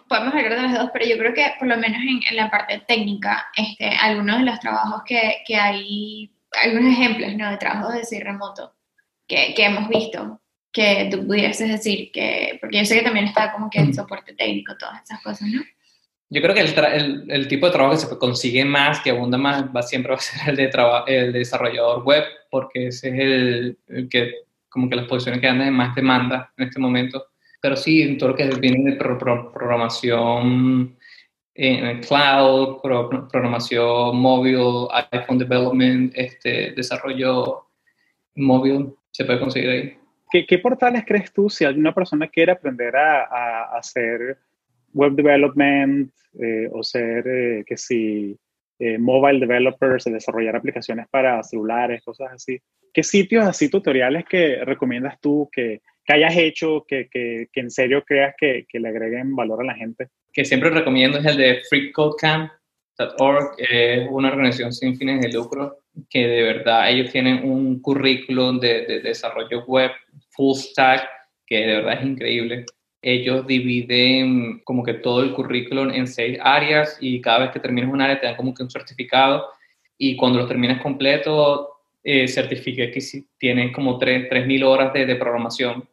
[0.07, 2.51] podemos hablar de las dos, pero yo creo que por lo menos en, en la
[2.51, 6.31] parte técnica, este, algunos de los trabajos que, que hay
[6.63, 7.51] algunos ejemplos ¿no?
[7.51, 8.75] de trabajos de decir remoto
[9.27, 10.41] que, que, hemos visto
[10.73, 14.35] que tú pudieses decir que, porque yo sé que también está como que el soporte
[14.35, 15.63] técnico, todas esas cosas, ¿no?
[16.31, 19.39] Yo creo que el, el, el, tipo de trabajo que se consigue más, que abunda
[19.39, 20.71] más, va, siempre va a ser el de,
[21.07, 24.35] el de desarrollador web, porque ese es el, el, que
[24.69, 27.29] como que las posiciones que andan en más demanda en este momento.
[27.63, 30.98] Pero sí, en todo lo que viene de programación
[31.61, 37.67] en cloud, programación móvil, iPhone development, este, desarrollo
[38.37, 39.99] móvil, se puede conseguir ahí.
[40.31, 44.39] ¿Qué, portales crees tú si alguna persona quiere aprender a, hacer
[44.93, 48.39] web development eh, o ser, eh, que si,
[48.79, 52.61] eh, mobile developers, desarrollar aplicaciones para celulares, cosas así?
[52.93, 57.71] ¿Qué sitios así tutoriales que recomiendas tú que, que hayas hecho, que, que, que, en
[57.71, 60.09] serio creas que, que le agreguen valor a la gente?
[60.39, 66.29] Que siempre recomiendo es el de freecodecamp.org, es una organización sin fines de lucro que
[66.29, 69.91] de verdad ellos tienen un currículum de, desarrollo web
[70.31, 71.09] full stack
[71.45, 72.67] que de verdad es increíble.
[73.03, 77.93] Ellos dividen como que todo el currículum en seis áreas y cada vez que terminas
[77.93, 79.45] un área te dan como que un certificado
[79.99, 81.69] y cuando lo terminas completo
[82.05, 83.01] eh, certifica que
[83.39, 85.89] tienes como 3.000 horas de, de programación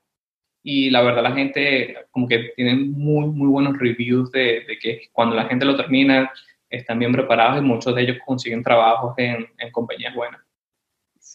[0.67, 5.09] y la verdad la gente como que tiene muy, muy buenos reviews de, de, que
[5.11, 6.31] cuando la gente lo termina
[6.67, 10.41] están bien preparados y muchos de ellos consiguen trabajos en, en compañías buenas.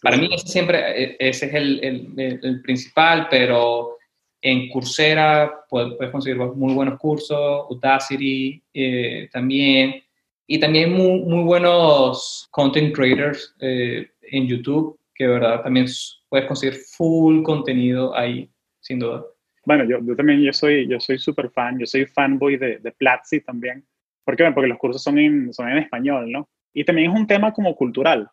[0.02, 1.80] Para mí ese siempre, e, ese es el,
[2.18, 3.98] el, el principal, pero
[4.42, 10.02] en Coursera puedes, puedes, conseguir muy buenos cursos, Udacity eh, también,
[10.44, 15.86] y también muy, muy buenos content creators eh, en YouTube, que de verdad también
[16.28, 18.50] puedes conseguir full contenido ahí
[18.90, 19.24] sin duda.
[19.64, 22.90] Bueno, yo, yo también yo soy yo soy súper fan, yo soy fanboy de, de
[22.90, 23.84] Platzi también.
[24.24, 24.50] ¿Por qué?
[24.50, 26.48] Porque los cursos son en, son en español, ¿no?
[26.74, 28.28] Y también es un tema como cultural,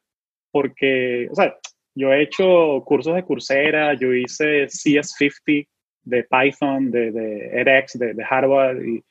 [0.51, 1.55] porque, o sea,
[1.93, 5.67] yo he hecho cursos de Coursera, yo hice CS50
[6.03, 9.03] de Python, de, de edX, de, de Harvard, y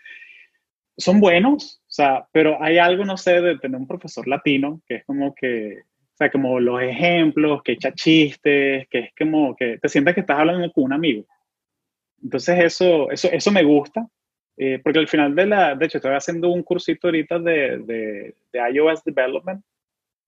[0.96, 4.96] son buenos, o sea, pero hay algo, no sé, de tener un profesor latino, que
[4.96, 9.76] es como que o sea, como los ejemplos, que echa chistes, que es como que
[9.76, 11.26] te sientes que estás hablando con un amigo.
[12.22, 14.07] Entonces eso, eso, eso me gusta,
[14.57, 18.35] eh, porque al final de la, de hecho estoy haciendo un cursito ahorita de, de,
[18.52, 19.62] de iOS Development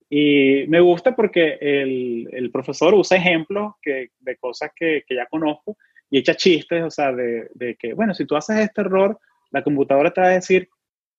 [0.09, 5.25] y me gusta porque el, el profesor usa ejemplos que, de cosas que, que, ya
[5.27, 5.77] conozco
[6.09, 9.19] y echa chistes, o sea, de, de, que, bueno, si tú haces este error,
[9.51, 10.67] la computadora te va a decir,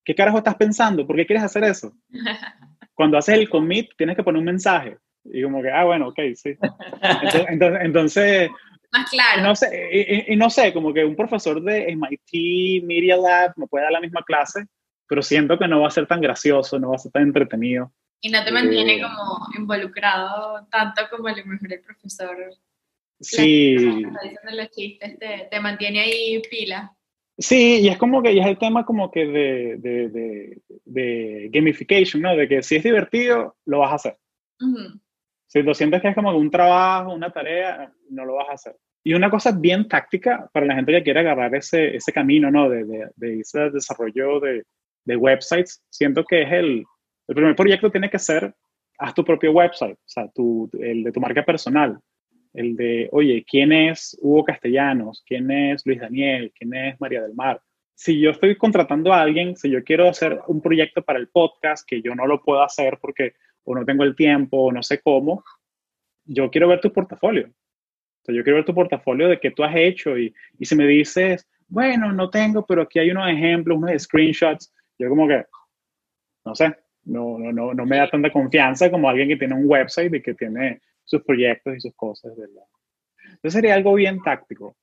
[0.04, 1.06] ¿qué carajo estás pensando?
[1.06, 1.92] ¿Por qué quieres hacer eso?
[3.00, 4.98] cuando haces el commit tienes que poner un mensaje.
[5.24, 6.54] Y como que, ah, bueno, ok, sí.
[7.48, 8.50] Entonces, entonces,
[8.92, 9.42] más claro.
[9.42, 13.84] No sé, y, no sé, como que un profesor de MIT Media Lab me puede
[13.84, 14.66] dar la misma clase,
[15.06, 17.92] pero siento que no va a ser tan gracioso, no va a ser tan entretenido.
[18.20, 22.36] Y no te mantiene eh, como involucrado tanto como a lo mejor el profesor.
[23.20, 23.76] Sí.
[23.76, 26.94] diciendo los chistes, te, te mantiene ahí pila.
[27.40, 32.20] Sí, y es como que ya es el tema como que de, de, de, gamification,
[32.20, 32.36] ¿no?
[32.36, 34.18] De que si es divertido, lo vas a hacer.
[35.50, 38.76] Si lo sientes que es como un trabajo, una tarea, no lo vas a hacer.
[39.02, 42.68] Y una cosa bien táctica para la gente que quiere agarrar ese, ese camino, ¿no?
[42.68, 42.84] De,
[43.16, 44.62] de, ese desarrollo de,
[45.04, 46.84] de websites, siento que es el,
[47.26, 48.54] el primer proyecto tiene que ser,
[48.98, 51.98] haz tu propio website, o sea, tu, el de tu marca personal
[52.52, 55.22] el de, oye, ¿quién es Hugo Castellanos?
[55.26, 56.52] ¿Quién es Luis Daniel?
[56.56, 57.60] ¿Quién es María del Mar?
[57.94, 61.86] Si yo estoy contratando a alguien, si yo quiero hacer un proyecto para el podcast,
[61.86, 63.34] que yo no lo puedo hacer porque
[63.64, 65.44] o no tengo el tiempo o no sé cómo,
[66.24, 67.50] yo quiero ver tu portafolio.
[68.28, 70.86] O yo quiero ver tu portafolio de qué tú has hecho y, y si me
[70.86, 75.44] dices, bueno, no tengo, pero aquí hay unos ejemplos, unos screenshots, yo como que,
[76.44, 79.64] no sé, no, no, no, no me da tanta confianza como alguien que tiene un
[79.66, 82.64] website y que tiene sus proyectos y sus cosas, ¿verdad?
[83.24, 84.76] Entonces sería algo bien táctico.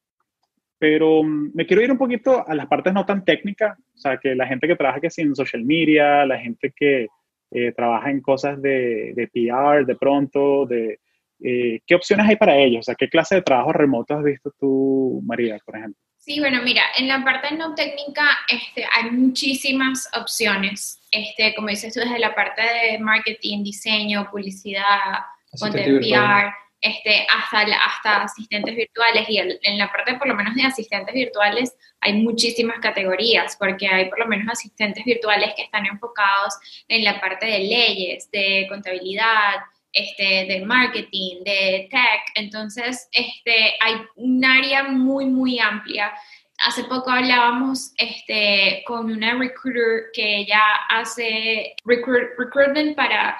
[0.79, 4.17] Pero mm, me quiero ir un poquito a las partes no tan técnicas, o sea,
[4.17, 7.07] que la gente que trabaja que en social media, la gente que
[7.51, 10.99] eh, trabaja en cosas de, de, PR de pronto, de
[11.39, 14.51] eh, qué opciones hay para ellos, o sea, qué clase de trabajo remoto has visto
[14.59, 16.01] tú, María, por ejemplo.
[16.17, 21.93] Sí, bueno, mira, en la parte no técnica este, hay muchísimas opciones, este, como dices
[21.93, 25.19] tú, desde la parte de marketing, diseño, publicidad,
[25.71, 29.29] de PR, este, hasta, hasta asistentes virtuales.
[29.29, 34.09] Y en la parte, por lo menos, de asistentes virtuales, hay muchísimas categorías, porque hay
[34.09, 36.55] por lo menos asistentes virtuales que están enfocados
[36.87, 39.55] en la parte de leyes, de contabilidad,
[39.91, 42.21] este, de marketing, de tech.
[42.35, 46.13] Entonces, este, hay un área muy, muy amplia.
[46.65, 53.37] Hace poco hablábamos este, con una recruiter que ya hace recruitment para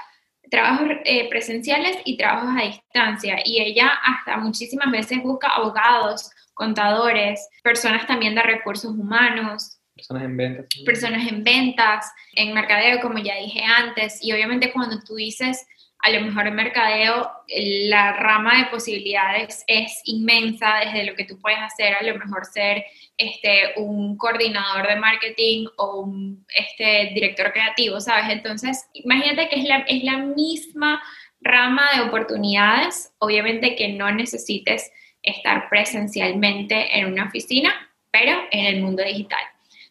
[0.49, 3.37] trabajos eh, presenciales y trabajos a distancia.
[3.43, 9.79] Y ella hasta muchísimas veces busca abogados, contadores, personas también de recursos humanos.
[9.95, 10.65] Personas en ventas.
[10.85, 14.19] Personas en ventas, en mercadeo, como ya dije antes.
[14.21, 15.65] Y obviamente cuando tú dices
[15.99, 21.39] a lo mejor en mercadeo la rama de posibilidades es inmensa desde lo que tú
[21.39, 22.85] puedes hacer, a lo mejor ser
[23.17, 28.29] este, un coordinador de marketing o un este, director creativo, ¿sabes?
[28.29, 31.01] Entonces, imagínate que es la, es la misma
[31.41, 34.91] rama de oportunidades, obviamente que no necesites
[35.23, 37.73] estar presencialmente en una oficina,
[38.11, 39.41] pero en el mundo digital.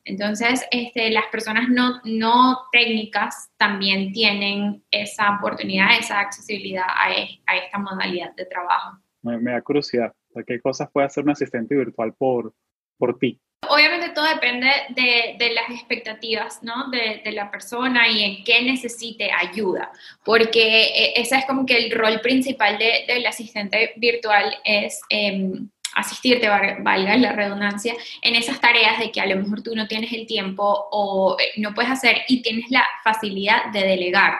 [0.07, 7.09] Entonces, este, las personas no, no técnicas también tienen esa oportunidad, esa accesibilidad a,
[7.47, 8.99] a esta modalidad de trabajo.
[9.23, 10.12] Me, da curiosidad,
[10.47, 12.55] ¿qué cosas puede hacer un asistente virtual por,
[12.97, 13.40] por ti?
[13.69, 16.88] Obviamente todo depende de, de las expectativas ¿no?
[16.90, 19.90] de, de, la persona y en qué necesite ayuda,
[20.25, 25.01] porque eh, ese es como que el rol principal del asistente virtual es...
[25.11, 25.62] Eh,
[25.97, 30.13] asistirte, valga la redundancia, en esas tareas de que a lo mejor tú no tienes
[30.13, 34.35] el tiempo o eh, no puedes hacer y tienes la facilidad de delegar.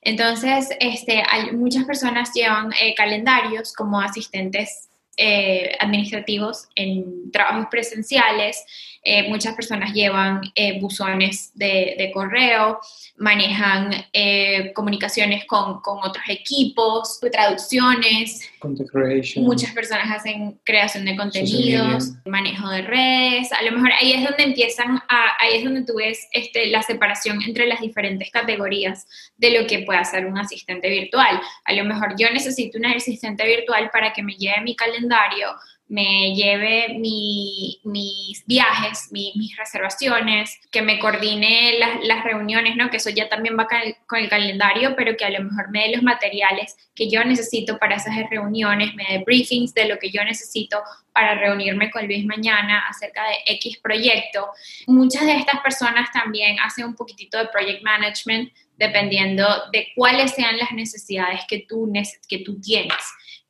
[0.00, 8.64] Entonces, este, hay, muchas personas llevan eh, calendarios como asistentes eh, administrativos en trabajos presenciales
[9.02, 12.80] eh, muchas personas llevan eh, buzones de, correo,
[13.16, 18.50] manejan eh, comunicaciones con, con, otros equipos, traducciones.
[19.36, 23.52] Muchas personas hacen creación de contenidos, manejo de redes.
[23.52, 26.82] A lo mejor ahí es donde empiezan, a, ahí es donde tú ves este, la
[26.82, 29.06] separación entre las diferentes categorías
[29.36, 31.40] de lo que puede hacer un asistente virtual.
[31.64, 35.48] A lo mejor yo necesito un asistente virtual para que me lleve mi calendario
[35.88, 42.90] me lleve mis viajes, mis reservaciones, que me coordine las, reuniones, ¿no?
[42.90, 43.66] Que eso ya también va
[44.06, 47.78] con el, calendario, pero que a lo mejor me dé los materiales que yo necesito
[47.78, 52.24] para esas reuniones, me dé briefings de lo que yo necesito para reunirme con Luis
[52.26, 54.48] mañana acerca de X proyecto.
[54.86, 60.56] Muchas de estas personas también hacen un poquitito de project management dependiendo de cuáles sean
[60.56, 61.92] las necesidades que tú,
[62.28, 62.96] que tú tienes.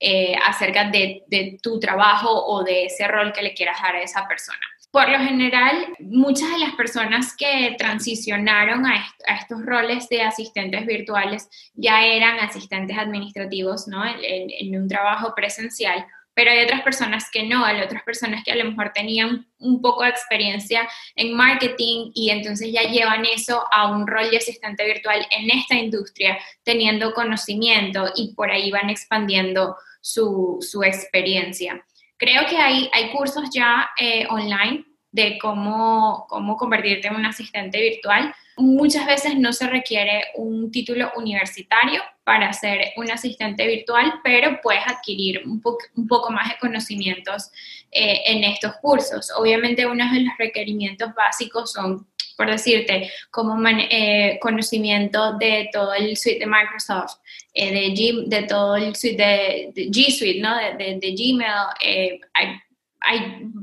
[0.00, 4.28] Eh, acerca de, tu trabajo o de ese rol que le quieras dar a esa
[4.28, 4.60] persona.
[4.92, 9.04] Por lo general, muchas de las personas que transicionaron a,
[9.40, 14.04] estos roles de asistentes virtuales ya eran asistentes administrativos ¿no?
[14.06, 16.06] en, un trabajo presencial,
[16.38, 19.82] pero hay otras personas que no, hay otras personas que a lo mejor tenían un
[19.82, 24.86] poco de experiencia en marketing y entonces ya llevan eso a un rol de asistente
[24.86, 31.84] virtual en esta industria, teniendo conocimiento y por ahí van expandiendo su, su experiencia.
[32.16, 37.80] Creo que hay, hay cursos ya eh, online de cómo, cómo convertirte en un asistente
[37.80, 38.32] virtual.
[38.58, 44.86] Muchas veces no se requiere un título universitario para ser un asistente virtual, pero puedes
[44.86, 47.50] adquirir un, poco más de conocimientos
[47.90, 49.30] eh, en estos cursos.
[49.36, 52.06] Obviamente uno de los requerimientos básicos son
[52.38, 57.16] por decirte, como eh, conocimiento de todo el suite de Microsoft,
[57.52, 57.92] eh,
[58.28, 60.56] de, todo el suite de, G Suite, ¿no?
[60.56, 62.20] de, Gmail, eh,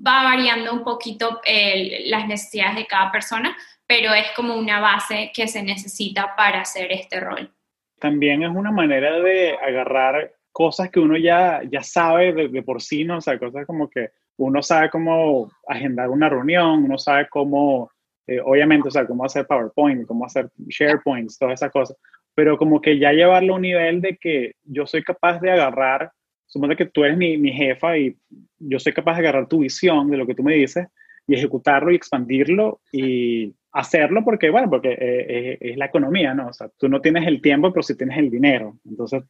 [0.05, 3.55] va variando un poquito las necesidades de cada persona,
[3.88, 7.52] pero es como una base que se necesita para hacer este rol.
[8.00, 13.04] También es una manera de agarrar cosas que uno ya, ya sabe de, por sí,
[13.04, 13.17] ¿no?
[13.17, 17.91] O sea, cosas como que uno sabe cómo agendar una reunión, uno sabe cómo
[18.28, 21.95] eh, obviamente, o sea, cómo hacer PowerPoint, cómo hacer SharePoints, todas esas cosas,
[22.34, 26.12] pero como que ya llevarlo a un nivel de que yo soy capaz de agarrar,
[26.48, 28.17] supone que tú eres mi, mi jefa y
[28.58, 30.88] yo soy capaz de agarrar tu visión de lo que tú me dices
[31.28, 36.48] y ejecutarlo y expandirlo y hacerlo porque, bueno, porque eh, eh, es la economía, ¿no?
[36.48, 38.78] O sea, tú no tienes el tiempo, pero sí tienes el dinero.
[38.86, 39.24] Entonces,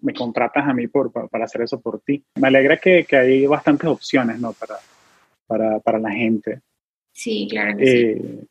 [0.00, 2.24] me contratas a mí por, para, hacer eso por ti.
[2.36, 4.52] Me alegra que, que hay bastantes opciones, ¿no?
[4.52, 4.76] Para,
[5.46, 6.60] para, para la gente.
[7.12, 7.96] Sí, claro que sí.
[7.96, 8.44] Eh,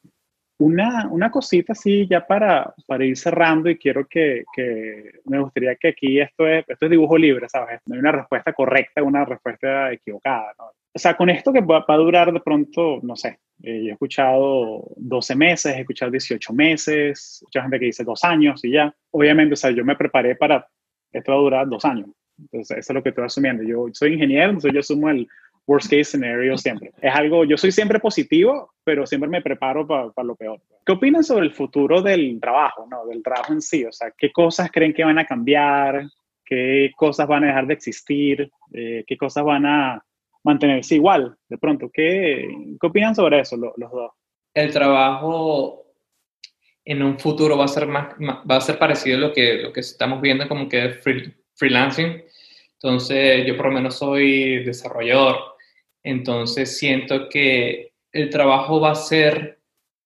[0.60, 5.76] una, una, cosita así ya para, para ir cerrando y quiero que, que, me gustaría
[5.76, 7.80] que aquí esto es, esto es dibujo libre, ¿sabes?
[7.86, 10.66] No hay una respuesta correcta, una respuesta equivocada, ¿no?
[10.94, 13.92] O sea, con esto que va, a durar de pronto, no sé, eh, yo he
[13.92, 18.94] escuchado 12 meses, he escuchado 18 meses, mucha gente que dice dos años y ya.
[19.12, 20.68] Obviamente, o sea, yo me preparé para,
[21.12, 22.08] esto va a durar dos años.
[22.40, 23.64] Entonces, eso es lo que estoy asumiendo.
[23.64, 25.28] Yo soy ingeniero, entonces yo asumo el
[25.68, 26.92] worst case scenario siempre.
[27.00, 30.60] Es algo, yo soy siempre positivo, pero siempre me preparo para lo peor.
[30.84, 33.06] ¿Qué opinan sobre el futuro del trabajo, no?
[33.06, 36.08] Del trabajo en sí, o sea, ¿qué cosas creen que van a cambiar?
[36.44, 38.50] ¿Qué cosas van a dejar de existir?
[38.74, 40.04] Eh, ¿Qué cosas van a
[40.44, 41.90] mantenerse igual de pronto?
[41.94, 42.48] ¿Qué,
[42.80, 44.12] qué opinan sobre eso los dos?
[44.54, 45.86] El trabajo
[46.86, 49.72] en un futuro va a ser, más, va a ser parecido a lo que, lo
[49.72, 50.96] que estamos viendo como que
[51.56, 52.24] freelancing.
[52.74, 55.50] Entonces, yo por lo menos soy desarrollador
[56.04, 59.60] entonces siento que el trabajo va a ser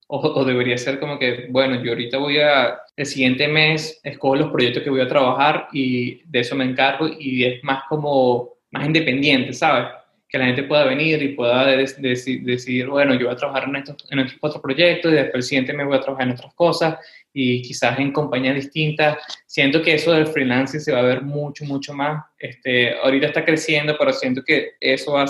[0.08, 4.52] O, debería ser como que, bueno, yo ahorita voy a, el siguiente mes escojo los
[4.52, 8.86] proyectos que voy a trabajar y de eso me encargo y es más como, más
[8.86, 9.88] independiente, ¿sabes?
[10.34, 13.96] Que la gente pueda venir y pueda decidir, bueno, yo voy a trabajar en estos,
[14.10, 16.98] en estos cuatro proyectos y después el siguiente mes voy a trabajar en otras cosas
[17.32, 19.20] y quizás en compañías distintas.
[19.46, 22.26] Siento que eso del freelancing se va a ver mucho, mucho más.
[22.40, 25.24] Este, ahorita está creciendo, pero siento que eso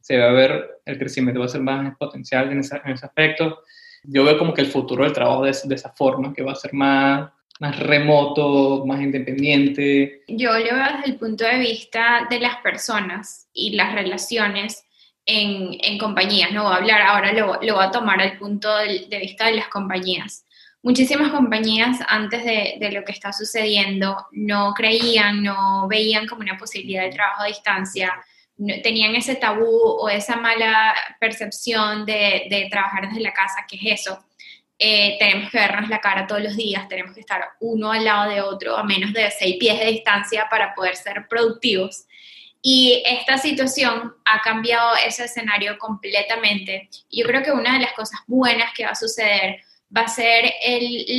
[0.00, 3.62] se va a ver, el crecimiento va a ser más exponencial en, ese aspecto.
[4.02, 6.56] Yo veo como que el futuro del trabajo de, de, esa forma, que va a
[6.56, 7.30] ser más,
[7.62, 10.24] más remoto, más independiente.
[10.26, 14.84] Yo lo veo desde el punto de vista de las personas y las relaciones
[15.24, 16.50] en, en compañías.
[16.50, 19.54] No voy a hablar, ahora lo, lo voy a tomar al punto de, vista de
[19.54, 20.44] las compañías
[20.84, 26.58] muchísimas compañías antes de, de, lo que está sucediendo no creían, no veían como una
[26.58, 28.12] posibilidad de trabajo a distancia,
[28.82, 34.00] tenían ese tabú o esa mala percepción de, de trabajar desde la casa, que es
[34.00, 34.24] eso.
[34.78, 38.30] Eh, tenemos que vernos la cara todos los días, tenemos que estar uno al lado
[38.30, 42.06] de otro a menos de seis pies de distancia para poder ser productivos.
[42.60, 46.88] Y esta situación ha cambiado ese escenario completamente.
[47.10, 49.60] Yo creo que una de las cosas buenas que va a suceder
[49.94, 50.52] va a ser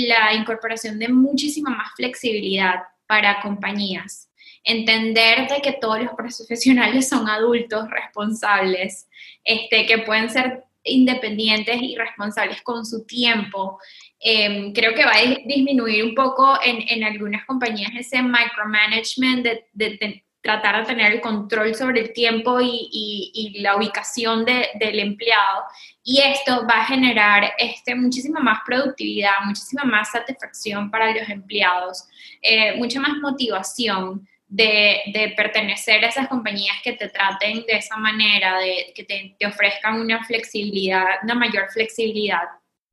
[0.08, 2.76] la incorporación de muchísima más flexibilidad
[3.06, 4.30] para compañías.
[4.64, 9.10] Entender de que todos los profesionales son adultos responsables,
[9.44, 13.80] este, que pueden ser independientes y responsables con su tiempo.
[14.20, 19.66] Em, creo que va a disminuir un poco en, en algunas compañías ese micromanagement de,
[19.74, 25.00] de, tratar de tener el control sobre el tiempo y, y, la ubicación de, del
[25.00, 25.64] empleado.
[26.04, 32.04] Y esto va a generar este, muchísima más productividad, muchísima más satisfacción para los empleados,
[32.42, 38.60] eh, mucha más motivación de, pertenecer a esas compañías que te traten de esa manera,
[38.60, 42.44] de que te, te ofrezcan una flexibilidad, una mayor flexibilidad.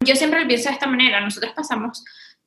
[0.05, 2.03] Yo siempre lo pienso de esta manera, nosotros pasamos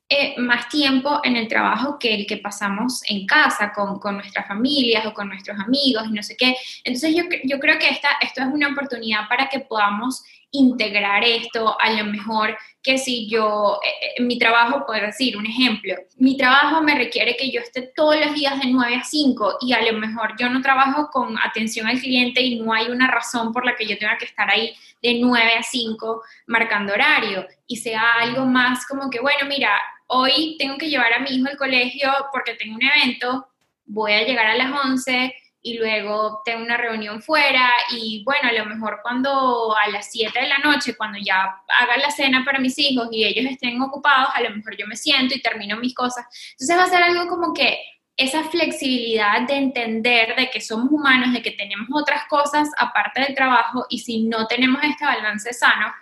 [0.10, 4.48] eh, más tiempo en el trabajo que el que pasamos en casa con, con, nuestras
[4.48, 6.56] familias o con nuestros amigos y no sé qué.
[6.84, 11.80] Entonces yo, yo creo que esta, esto es una oportunidad para que podamos integrar esto
[11.80, 16.84] a lo mejor que si yo, eh, mi trabajo, puedo decir un ejemplo, mi trabajo
[16.84, 19.98] me requiere que yo esté todos los días de 9 a 5 y a lo
[19.98, 23.78] mejor yo no trabajo con atención al cliente y no hay una razón por la
[23.78, 28.46] que yo tenga que estar ahí de 9 a 5 marcando horario y sea algo
[28.46, 29.72] más como que, bueno, mira,
[30.08, 33.48] hoy tengo que llevar a mi hijo al colegio porque tengo un evento,
[33.86, 38.52] voy a llegar a las 11 y luego tengo una reunión fuera y bueno, a
[38.52, 42.60] lo mejor cuando a las 7 de la noche, cuando ya haga la cena para
[42.60, 45.96] mis hijos y ellos estén ocupados, a lo mejor yo me siento y termino mis
[45.96, 46.26] cosas.
[46.52, 47.80] Entonces va a ser algo como que
[48.18, 53.34] esa flexibilidad de entender de que somos humanos, de que tenemos otras cosas aparte del
[53.34, 55.94] trabajo y si no tenemos este balance sano,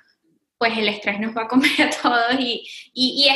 [0.62, 3.28] pues el estrés nos va a comer a todos y, y,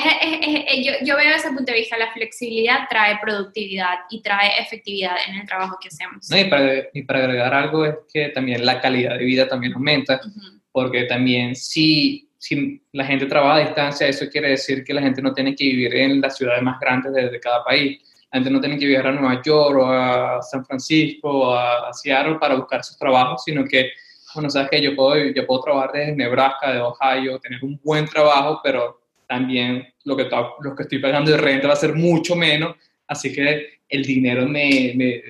[0.84, 5.16] yo, yo, veo desde ese punto de vista, la flexibilidad trae productividad y trae efectividad
[5.28, 6.30] en el trabajo que hacemos.
[6.30, 9.74] No, y, para, y, para, agregar algo es que también la calidad de vida también
[9.74, 10.22] aumenta,
[10.72, 15.20] porque también si, si la gente trabaja a distancia, eso quiere decir que la gente
[15.24, 18.04] no tiene que vivir en las ciudades más grandes de, de cada país.
[18.32, 21.92] La gente no tiene que viajar a Nueva York o a San Francisco o a
[21.92, 23.90] Seattle para buscar sus trabajos, sino que
[24.36, 28.06] bueno, sabes que yo puedo, yo puedo trabajar desde Nebraska, de Ohio, tener un buen
[28.06, 30.30] trabajo, pero también lo que,
[30.62, 32.76] lo que estoy pagando de renta va a ser mucho menos,
[33.08, 35.22] así que el dinero me, me,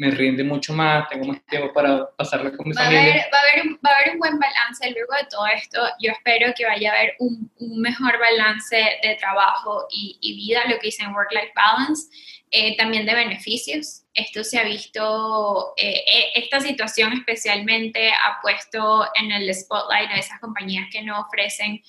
[0.00, 3.00] me rinde mucho más, tengo más tiempo para pasarla con mi va familia.
[3.00, 5.46] A haber, va, a haber un, va a haber un buen balance luego de todo
[5.54, 5.78] esto.
[6.00, 10.62] Yo espero que vaya a haber un, un mejor balance de trabajo y, y vida,
[10.68, 12.08] lo que dicen work-life balance.
[12.52, 14.02] Eh, también de beneficios.
[14.12, 20.16] Esto se ha visto, eh, eh, esta situación especialmente ha puesto en el spotlight a
[20.16, 21.80] esas compañías que no ofrecen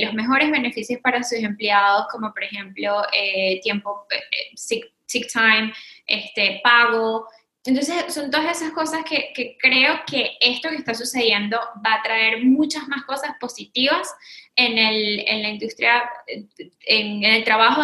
[0.00, 3.02] los mejores beneficios para sus empleados, como por ejemplo
[3.64, 4.06] tiempo,
[4.54, 4.92] sick,
[5.32, 5.72] time,
[6.10, 7.26] este, pago.
[7.64, 12.02] Entonces, son todas esas cosas que, que, creo que esto que está sucediendo va a
[12.02, 14.14] traer muchas más cosas positivas
[14.56, 16.10] en, el, en la industria,
[16.86, 17.82] en, el trabajo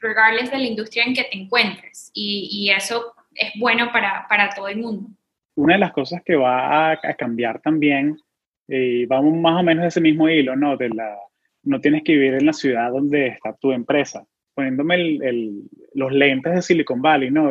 [0.00, 2.10] regardless de la industria en que te encuentres.
[2.12, 5.08] Y, y eso es bueno para, para, todo el mundo.
[5.56, 8.18] Una de las cosas que va a, cambiar también,
[8.66, 10.76] y vamos más o menos de ese mismo hilo, ¿no?
[10.76, 11.16] De la,
[11.64, 14.26] no tienes que vivir en la ciudad donde está tu empresa.
[14.54, 15.62] Poniéndome el,
[15.94, 17.50] los lentes de Silicon Valley, ¿no?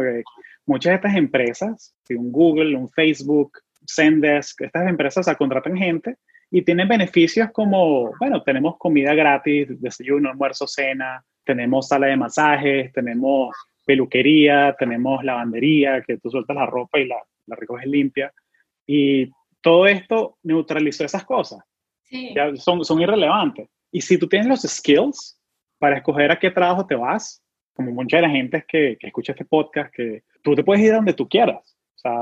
[0.66, 6.18] muchas de estas empresas, un Google, un Facebook, Zendesk, estas empresas o contratan gente
[6.50, 12.94] y tienen beneficios como, bueno, tenemos comida gratis, desayuno, almuerzo, cena, tenemos sala de masajes,
[12.94, 17.18] tenemos peluquería, tenemos lavandería, que tú sueltas la ropa y la,
[17.48, 18.32] la recoges limpia.
[18.86, 19.32] Y
[19.62, 21.60] todo esto neutralizó esas cosas.
[22.04, 22.34] Sí.
[22.36, 23.68] Ya son, son irrelevantes.
[23.92, 25.40] Y si tú tienes los skills
[25.80, 27.43] para escoger a qué trabajo te vas,
[27.74, 30.94] como mucha de la gente que, que escucha este podcast, que tú te puedes ir
[30.94, 31.78] donde tú quieras.
[31.96, 32.14] O sea,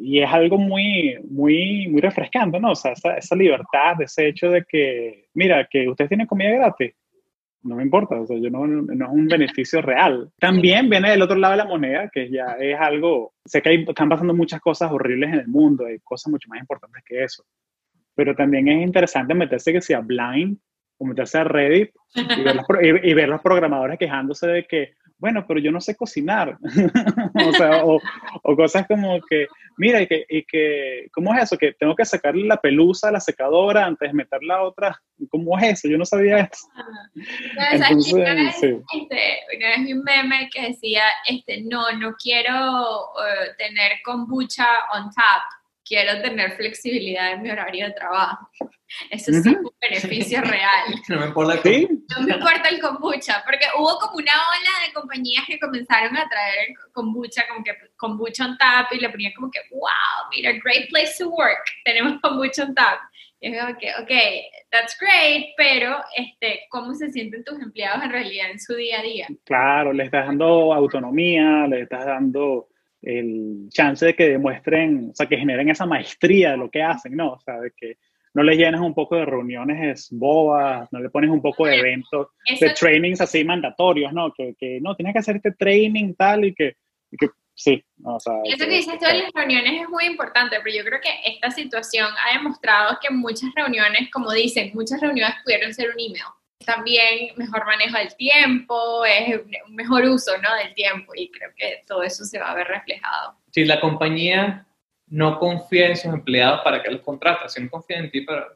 [0.00, 2.72] y es algo muy, muy, muy refrescante, ¿no?
[2.72, 6.94] O sea, esa, esa libertad, ese hecho de que, mira, que ustedes tienen comida gratis,
[7.64, 10.30] no me importa, o sea, yo no, no, es un beneficio real.
[10.38, 13.84] También viene del otro lado de la moneda, que ya es algo, sé que hay,
[13.88, 17.42] están pasando muchas cosas horribles en el mundo, hay cosas mucho más importantes que eso,
[18.14, 20.58] pero también es interesante meterse que sea blind
[20.98, 22.66] o meterse a Reddit y ver, los,
[23.02, 26.58] y ver los programadores quejándose de que, bueno, pero yo no sé cocinar.
[27.48, 28.00] o sea, o,
[28.56, 29.46] cosas como que,
[29.78, 31.56] mira, y que, y que, ¿cómo es eso?
[31.56, 35.00] Que tengo que sacarle la pelusa a la secadora antes de meter la otra.
[35.30, 35.88] ¿Cómo es eso?
[35.88, 36.66] Yo no sabía eso.
[37.72, 38.66] Entonces, una, vez, sí.
[38.66, 44.66] este, una vez vi un meme que decía, este, no, no quiero uh, tener kombucha
[44.92, 45.42] on tap
[45.84, 48.48] quiero tener flexibilidad en mi horario de trabajo.
[49.10, 50.94] Eso sí es un beneficio real.
[51.08, 54.92] No me importa el No me importa el kombucha, porque hubo como una ola de
[54.92, 59.32] compañías que comenzaron a traer el kombucha, como que kombucha on tap, y le ponían
[59.34, 63.00] como que, wow, mira, great place to work, tenemos kombucha on tap.
[63.40, 68.10] Y es como que, ok, that's great, pero este, ¿cómo se sienten tus empleados en
[68.10, 69.28] realidad en su día a día?
[69.44, 72.68] Claro, le estás dando autonomía, le estás dando
[73.04, 77.16] el chance de que demuestren, o sea, que generen esa maestría de lo que hacen,
[77.16, 77.32] ¿no?
[77.32, 77.98] O sea, de que
[78.34, 82.28] no les llenas un poco de reuniones bobas, no le pones un poco de eventos,
[82.60, 84.32] de trainings así mandatorios, ¿no?
[84.32, 86.76] Que, que no, tienes que hacer este training tal y que,
[87.16, 87.84] que sí.
[88.02, 91.00] O sea, Eso que, dices tú en las reuniones es muy importante, pero yo creo
[91.00, 96.00] que esta situación ha demostrado que muchas reuniones, como dicen, muchas reuniones pudieron ser un
[96.00, 96.24] email
[96.64, 100.54] también mejor manejo del tiempo, es un mejor uso ¿no?
[100.56, 103.36] del tiempo y creo que todo eso se va a ver reflejado.
[103.50, 104.66] Si la compañía
[105.08, 108.46] no confía en sus empleados para que los contrata, si no confía en ti para...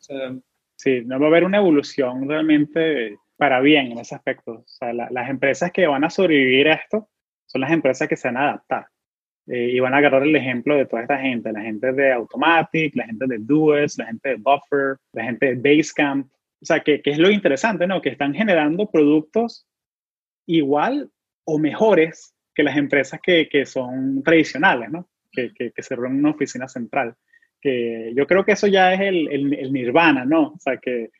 [0.77, 4.53] Sí, no va a haber una evolución realmente para bien en ese aspecto.
[4.53, 7.09] O sea, las empresas que van a sobrevivir a esto
[7.47, 8.87] son las empresas que se van a adaptar.
[9.49, 12.95] Eh, y van a agarrar el ejemplo de toda esta gente, la gente de Automatic,
[12.95, 16.31] la gente de Duos, la gente de Buffer, la gente de Basecamp,
[16.61, 18.03] o sea, que, es lo interesante, ¿no?
[18.03, 19.67] Que están generando productos
[20.47, 21.11] igual
[21.45, 25.09] o mejores que las empresas que, que son tradicionales, ¿no?
[25.31, 27.15] Que, que, que se en una oficina central.
[27.61, 30.55] Que yo creo que eso ya es el, el, nirvana, ¿no?
[30.55, 31.11] O sea, que,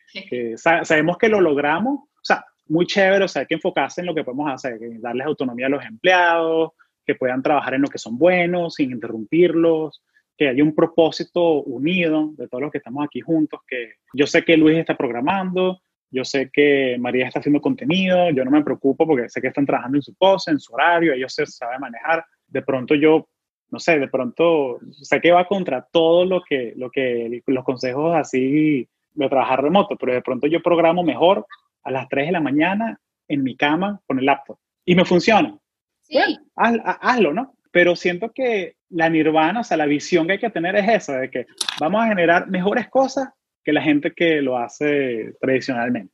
[0.57, 4.15] sabemos que lo logramos, o sea, muy chévere, o sea, hay que enfocarse en lo
[4.15, 6.73] que podemos hacer, darles autonomía a los empleados,
[7.05, 10.03] que puedan trabajar en lo que son buenos, sin interrumpirlos,
[10.39, 14.45] que haya un propósito unido de todos los que estamos aquí juntos, que yo sé
[14.45, 15.81] que Luis está programando,
[16.11, 19.67] yo sé que María está haciendo contenido, yo no me preocupo porque sé que están
[19.67, 22.25] trabajando en su pose, en su horario, ellos se saben manejar.
[22.47, 23.29] De pronto yo,
[23.71, 28.15] no sé, de pronto sé que va contra todo lo que, lo que los consejos
[28.15, 31.45] así de trabajar remoto, pero de pronto yo programo mejor
[31.83, 35.59] a las 3 de la mañana en mi cama con el laptop y me funciona.
[36.03, 36.39] Sí.
[36.55, 37.58] Bueno, hazlo, ¿no?
[37.71, 41.19] Pero siento que la nirvana, o sea, la visión que hay que tener es esa,
[41.19, 41.47] de que
[41.81, 43.29] vamos a generar mejores cosas
[43.65, 46.13] que la gente que lo hace tradicionalmente.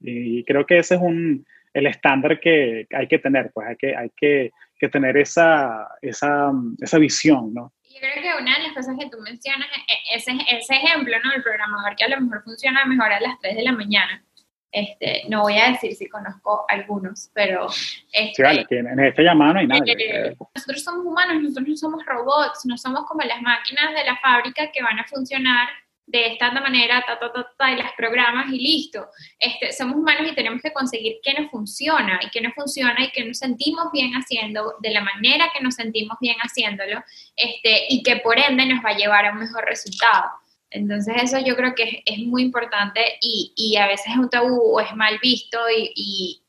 [0.00, 3.96] Y creo que ese es un, el estándar que hay que tener, pues hay que,
[3.96, 7.72] hay que, que tener esa, esa, esa visión, ¿no?
[7.84, 9.66] Yo creo que una de las cosas que tú mencionas
[10.12, 11.32] es ese, ese ejemplo, ¿no?
[11.32, 14.22] El programador que a lo mejor funciona mejor a las 3 de la mañana
[14.70, 17.68] este, no voy a decir si conozco algunos, pero...
[18.12, 19.96] Este, vale, en esta llamada no hay nadie.
[19.98, 24.16] Eh, nosotros somos humanos, nosotros no somos robots, no somos como las máquinas de la
[24.18, 25.68] fábrica que van a funcionar
[26.08, 29.08] de esta manera, ta, ta, ta, ta, y las programas y listo.
[29.38, 33.10] Este, somos humanos y tenemos que conseguir qué nos funciona y qué nos funciona y
[33.10, 37.04] qué nos sentimos bien haciendo, de la manera que nos sentimos bien haciéndolo,
[37.36, 40.30] este, y que por ende nos va a llevar a un mejor resultado.
[40.70, 44.76] Entonces eso yo creo que es, muy importante y, y, a veces es un tabú
[44.76, 46.42] o es mal visto y, y,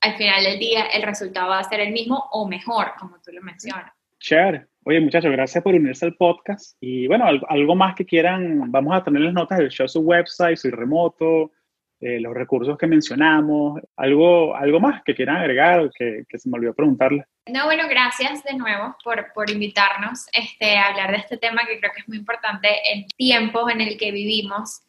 [0.00, 3.32] al final del día el resultado va a ser el mismo o mejor, como tú
[3.32, 3.92] lo mencionas.
[4.20, 4.66] Chévere.
[4.84, 6.76] Oye, muchachos, gracias por unirse al podcast.
[6.80, 10.56] Y bueno, algo, más que quieran, vamos a tener las notas del show, su website,
[10.56, 11.52] soy remoto,
[12.00, 16.56] eh, los recursos que mencionamos, algo, algo más que quieran agregar que, que se me
[16.56, 17.24] olvidó preguntarle.
[17.48, 21.78] No, bueno, gracias de nuevo por, por invitarnos este, a hablar de este tema que
[21.78, 24.82] creo que es muy importante en tiempos en el que vivimos.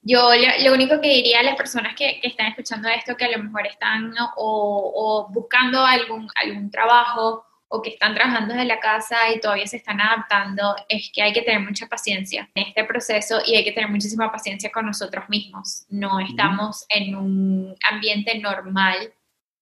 [0.00, 0.30] Yo
[0.64, 3.42] lo, único que diría a las personas que, que, están escuchando esto, que a lo
[3.42, 9.30] mejor están o, o, buscando algún, algún trabajo o que están trabajando desde la casa
[9.34, 13.40] y todavía se están adaptando, es que hay que tener mucha paciencia en este proceso
[13.46, 15.86] y hay que tener muchísima paciencia con nosotros mismos.
[15.88, 19.14] No estamos en un ambiente normal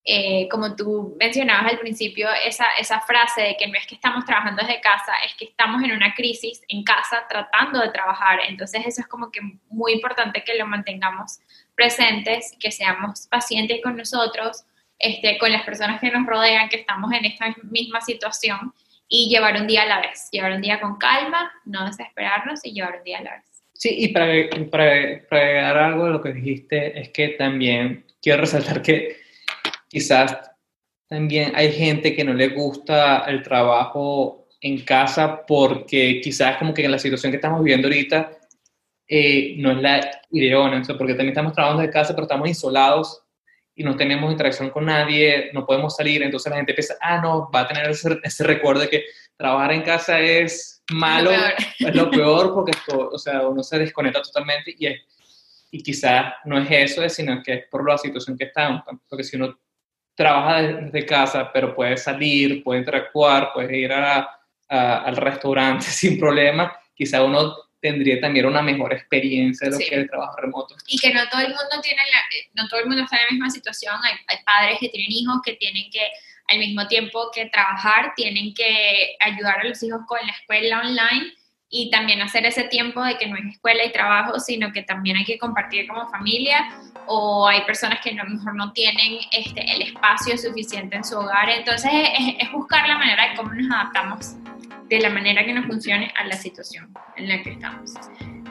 [0.04, 4.24] eh, como tú mencionabas al principio, esa, esa frase de que no es que estamos
[4.24, 8.40] trabajando desde casa, es que estamos en una crisis en casa tratando de trabajar.
[8.48, 11.40] Entonces eso es como que muy importante que lo mantengamos
[11.74, 14.64] presentes, que seamos pacientes con nosotros,
[14.98, 18.74] este, con las personas que nos rodean, que estamos en esta misma situación
[19.08, 22.72] y llevar un día a la vez, llevar un día con calma, no desesperarnos y
[22.72, 23.44] llevar un día a la vez.
[23.72, 29.19] Sí, y para, agregar algo de lo que dijiste, es que también quiero resaltar que
[29.90, 30.38] quizás
[31.08, 36.84] también hay gente que no le gusta el trabajo en casa porque quizás como que
[36.84, 38.30] en la situación que estamos viviendo ahorita
[39.08, 43.22] eh, no es la ideal, porque también estamos trabajando de casa, pero estamos isolados
[43.74, 47.50] y no tenemos interacción con nadie, no podemos salir, entonces la gente piensa, ah, no,
[47.50, 49.04] va a tener ese, recuerdo de que
[49.36, 54.76] trabajar en casa es malo, es lo peor, porque o sea, uno se desconecta totalmente
[54.78, 54.86] y,
[55.72, 59.34] y quizás no es eso, sino que es por la situación que estamos, porque si
[59.34, 59.58] uno
[60.20, 64.28] trabaja desde casa, pero puede salir, puede interactuar, puede ir a,
[64.68, 69.92] al restaurante sin problema, quizá uno tendría también una mejor experiencia de lo que es
[69.92, 70.74] el trabajo remoto.
[70.86, 72.02] Y que no todo el mundo tiene
[72.52, 75.40] no todo el mundo está en la misma situación, hay, hay, padres que tienen hijos
[75.42, 76.06] que tienen que
[76.48, 81.32] al mismo tiempo que trabajar, tienen que ayudar a los hijos con la escuela online
[81.72, 85.16] y también hacer ese tiempo de que no es escuela y trabajo, sino que también
[85.16, 86.68] hay que compartir como familia
[87.06, 91.16] o hay personas que a lo mejor no tienen este, el espacio suficiente en su
[91.16, 91.48] hogar.
[91.48, 91.90] Entonces
[92.38, 94.34] es, buscar la manera de cómo nos adaptamos
[94.88, 97.94] de la manera que nos funcione a la situación en la que estamos.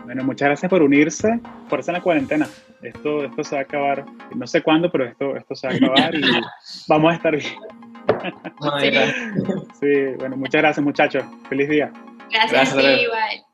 [0.05, 1.41] Bueno, muchas gracias por unirse.
[1.67, 2.47] Fuerza en la cuarentena.
[2.81, 5.75] Esto, esto se va a acabar, no sé cuándo, pero esto, esto se va a
[5.75, 6.21] acabar y
[6.87, 7.53] vamos a estar bien.
[9.77, 11.25] sí, bueno, muchas gracias muchachos.
[11.49, 11.91] Feliz día.
[12.31, 13.48] Gracias, Gracias igual.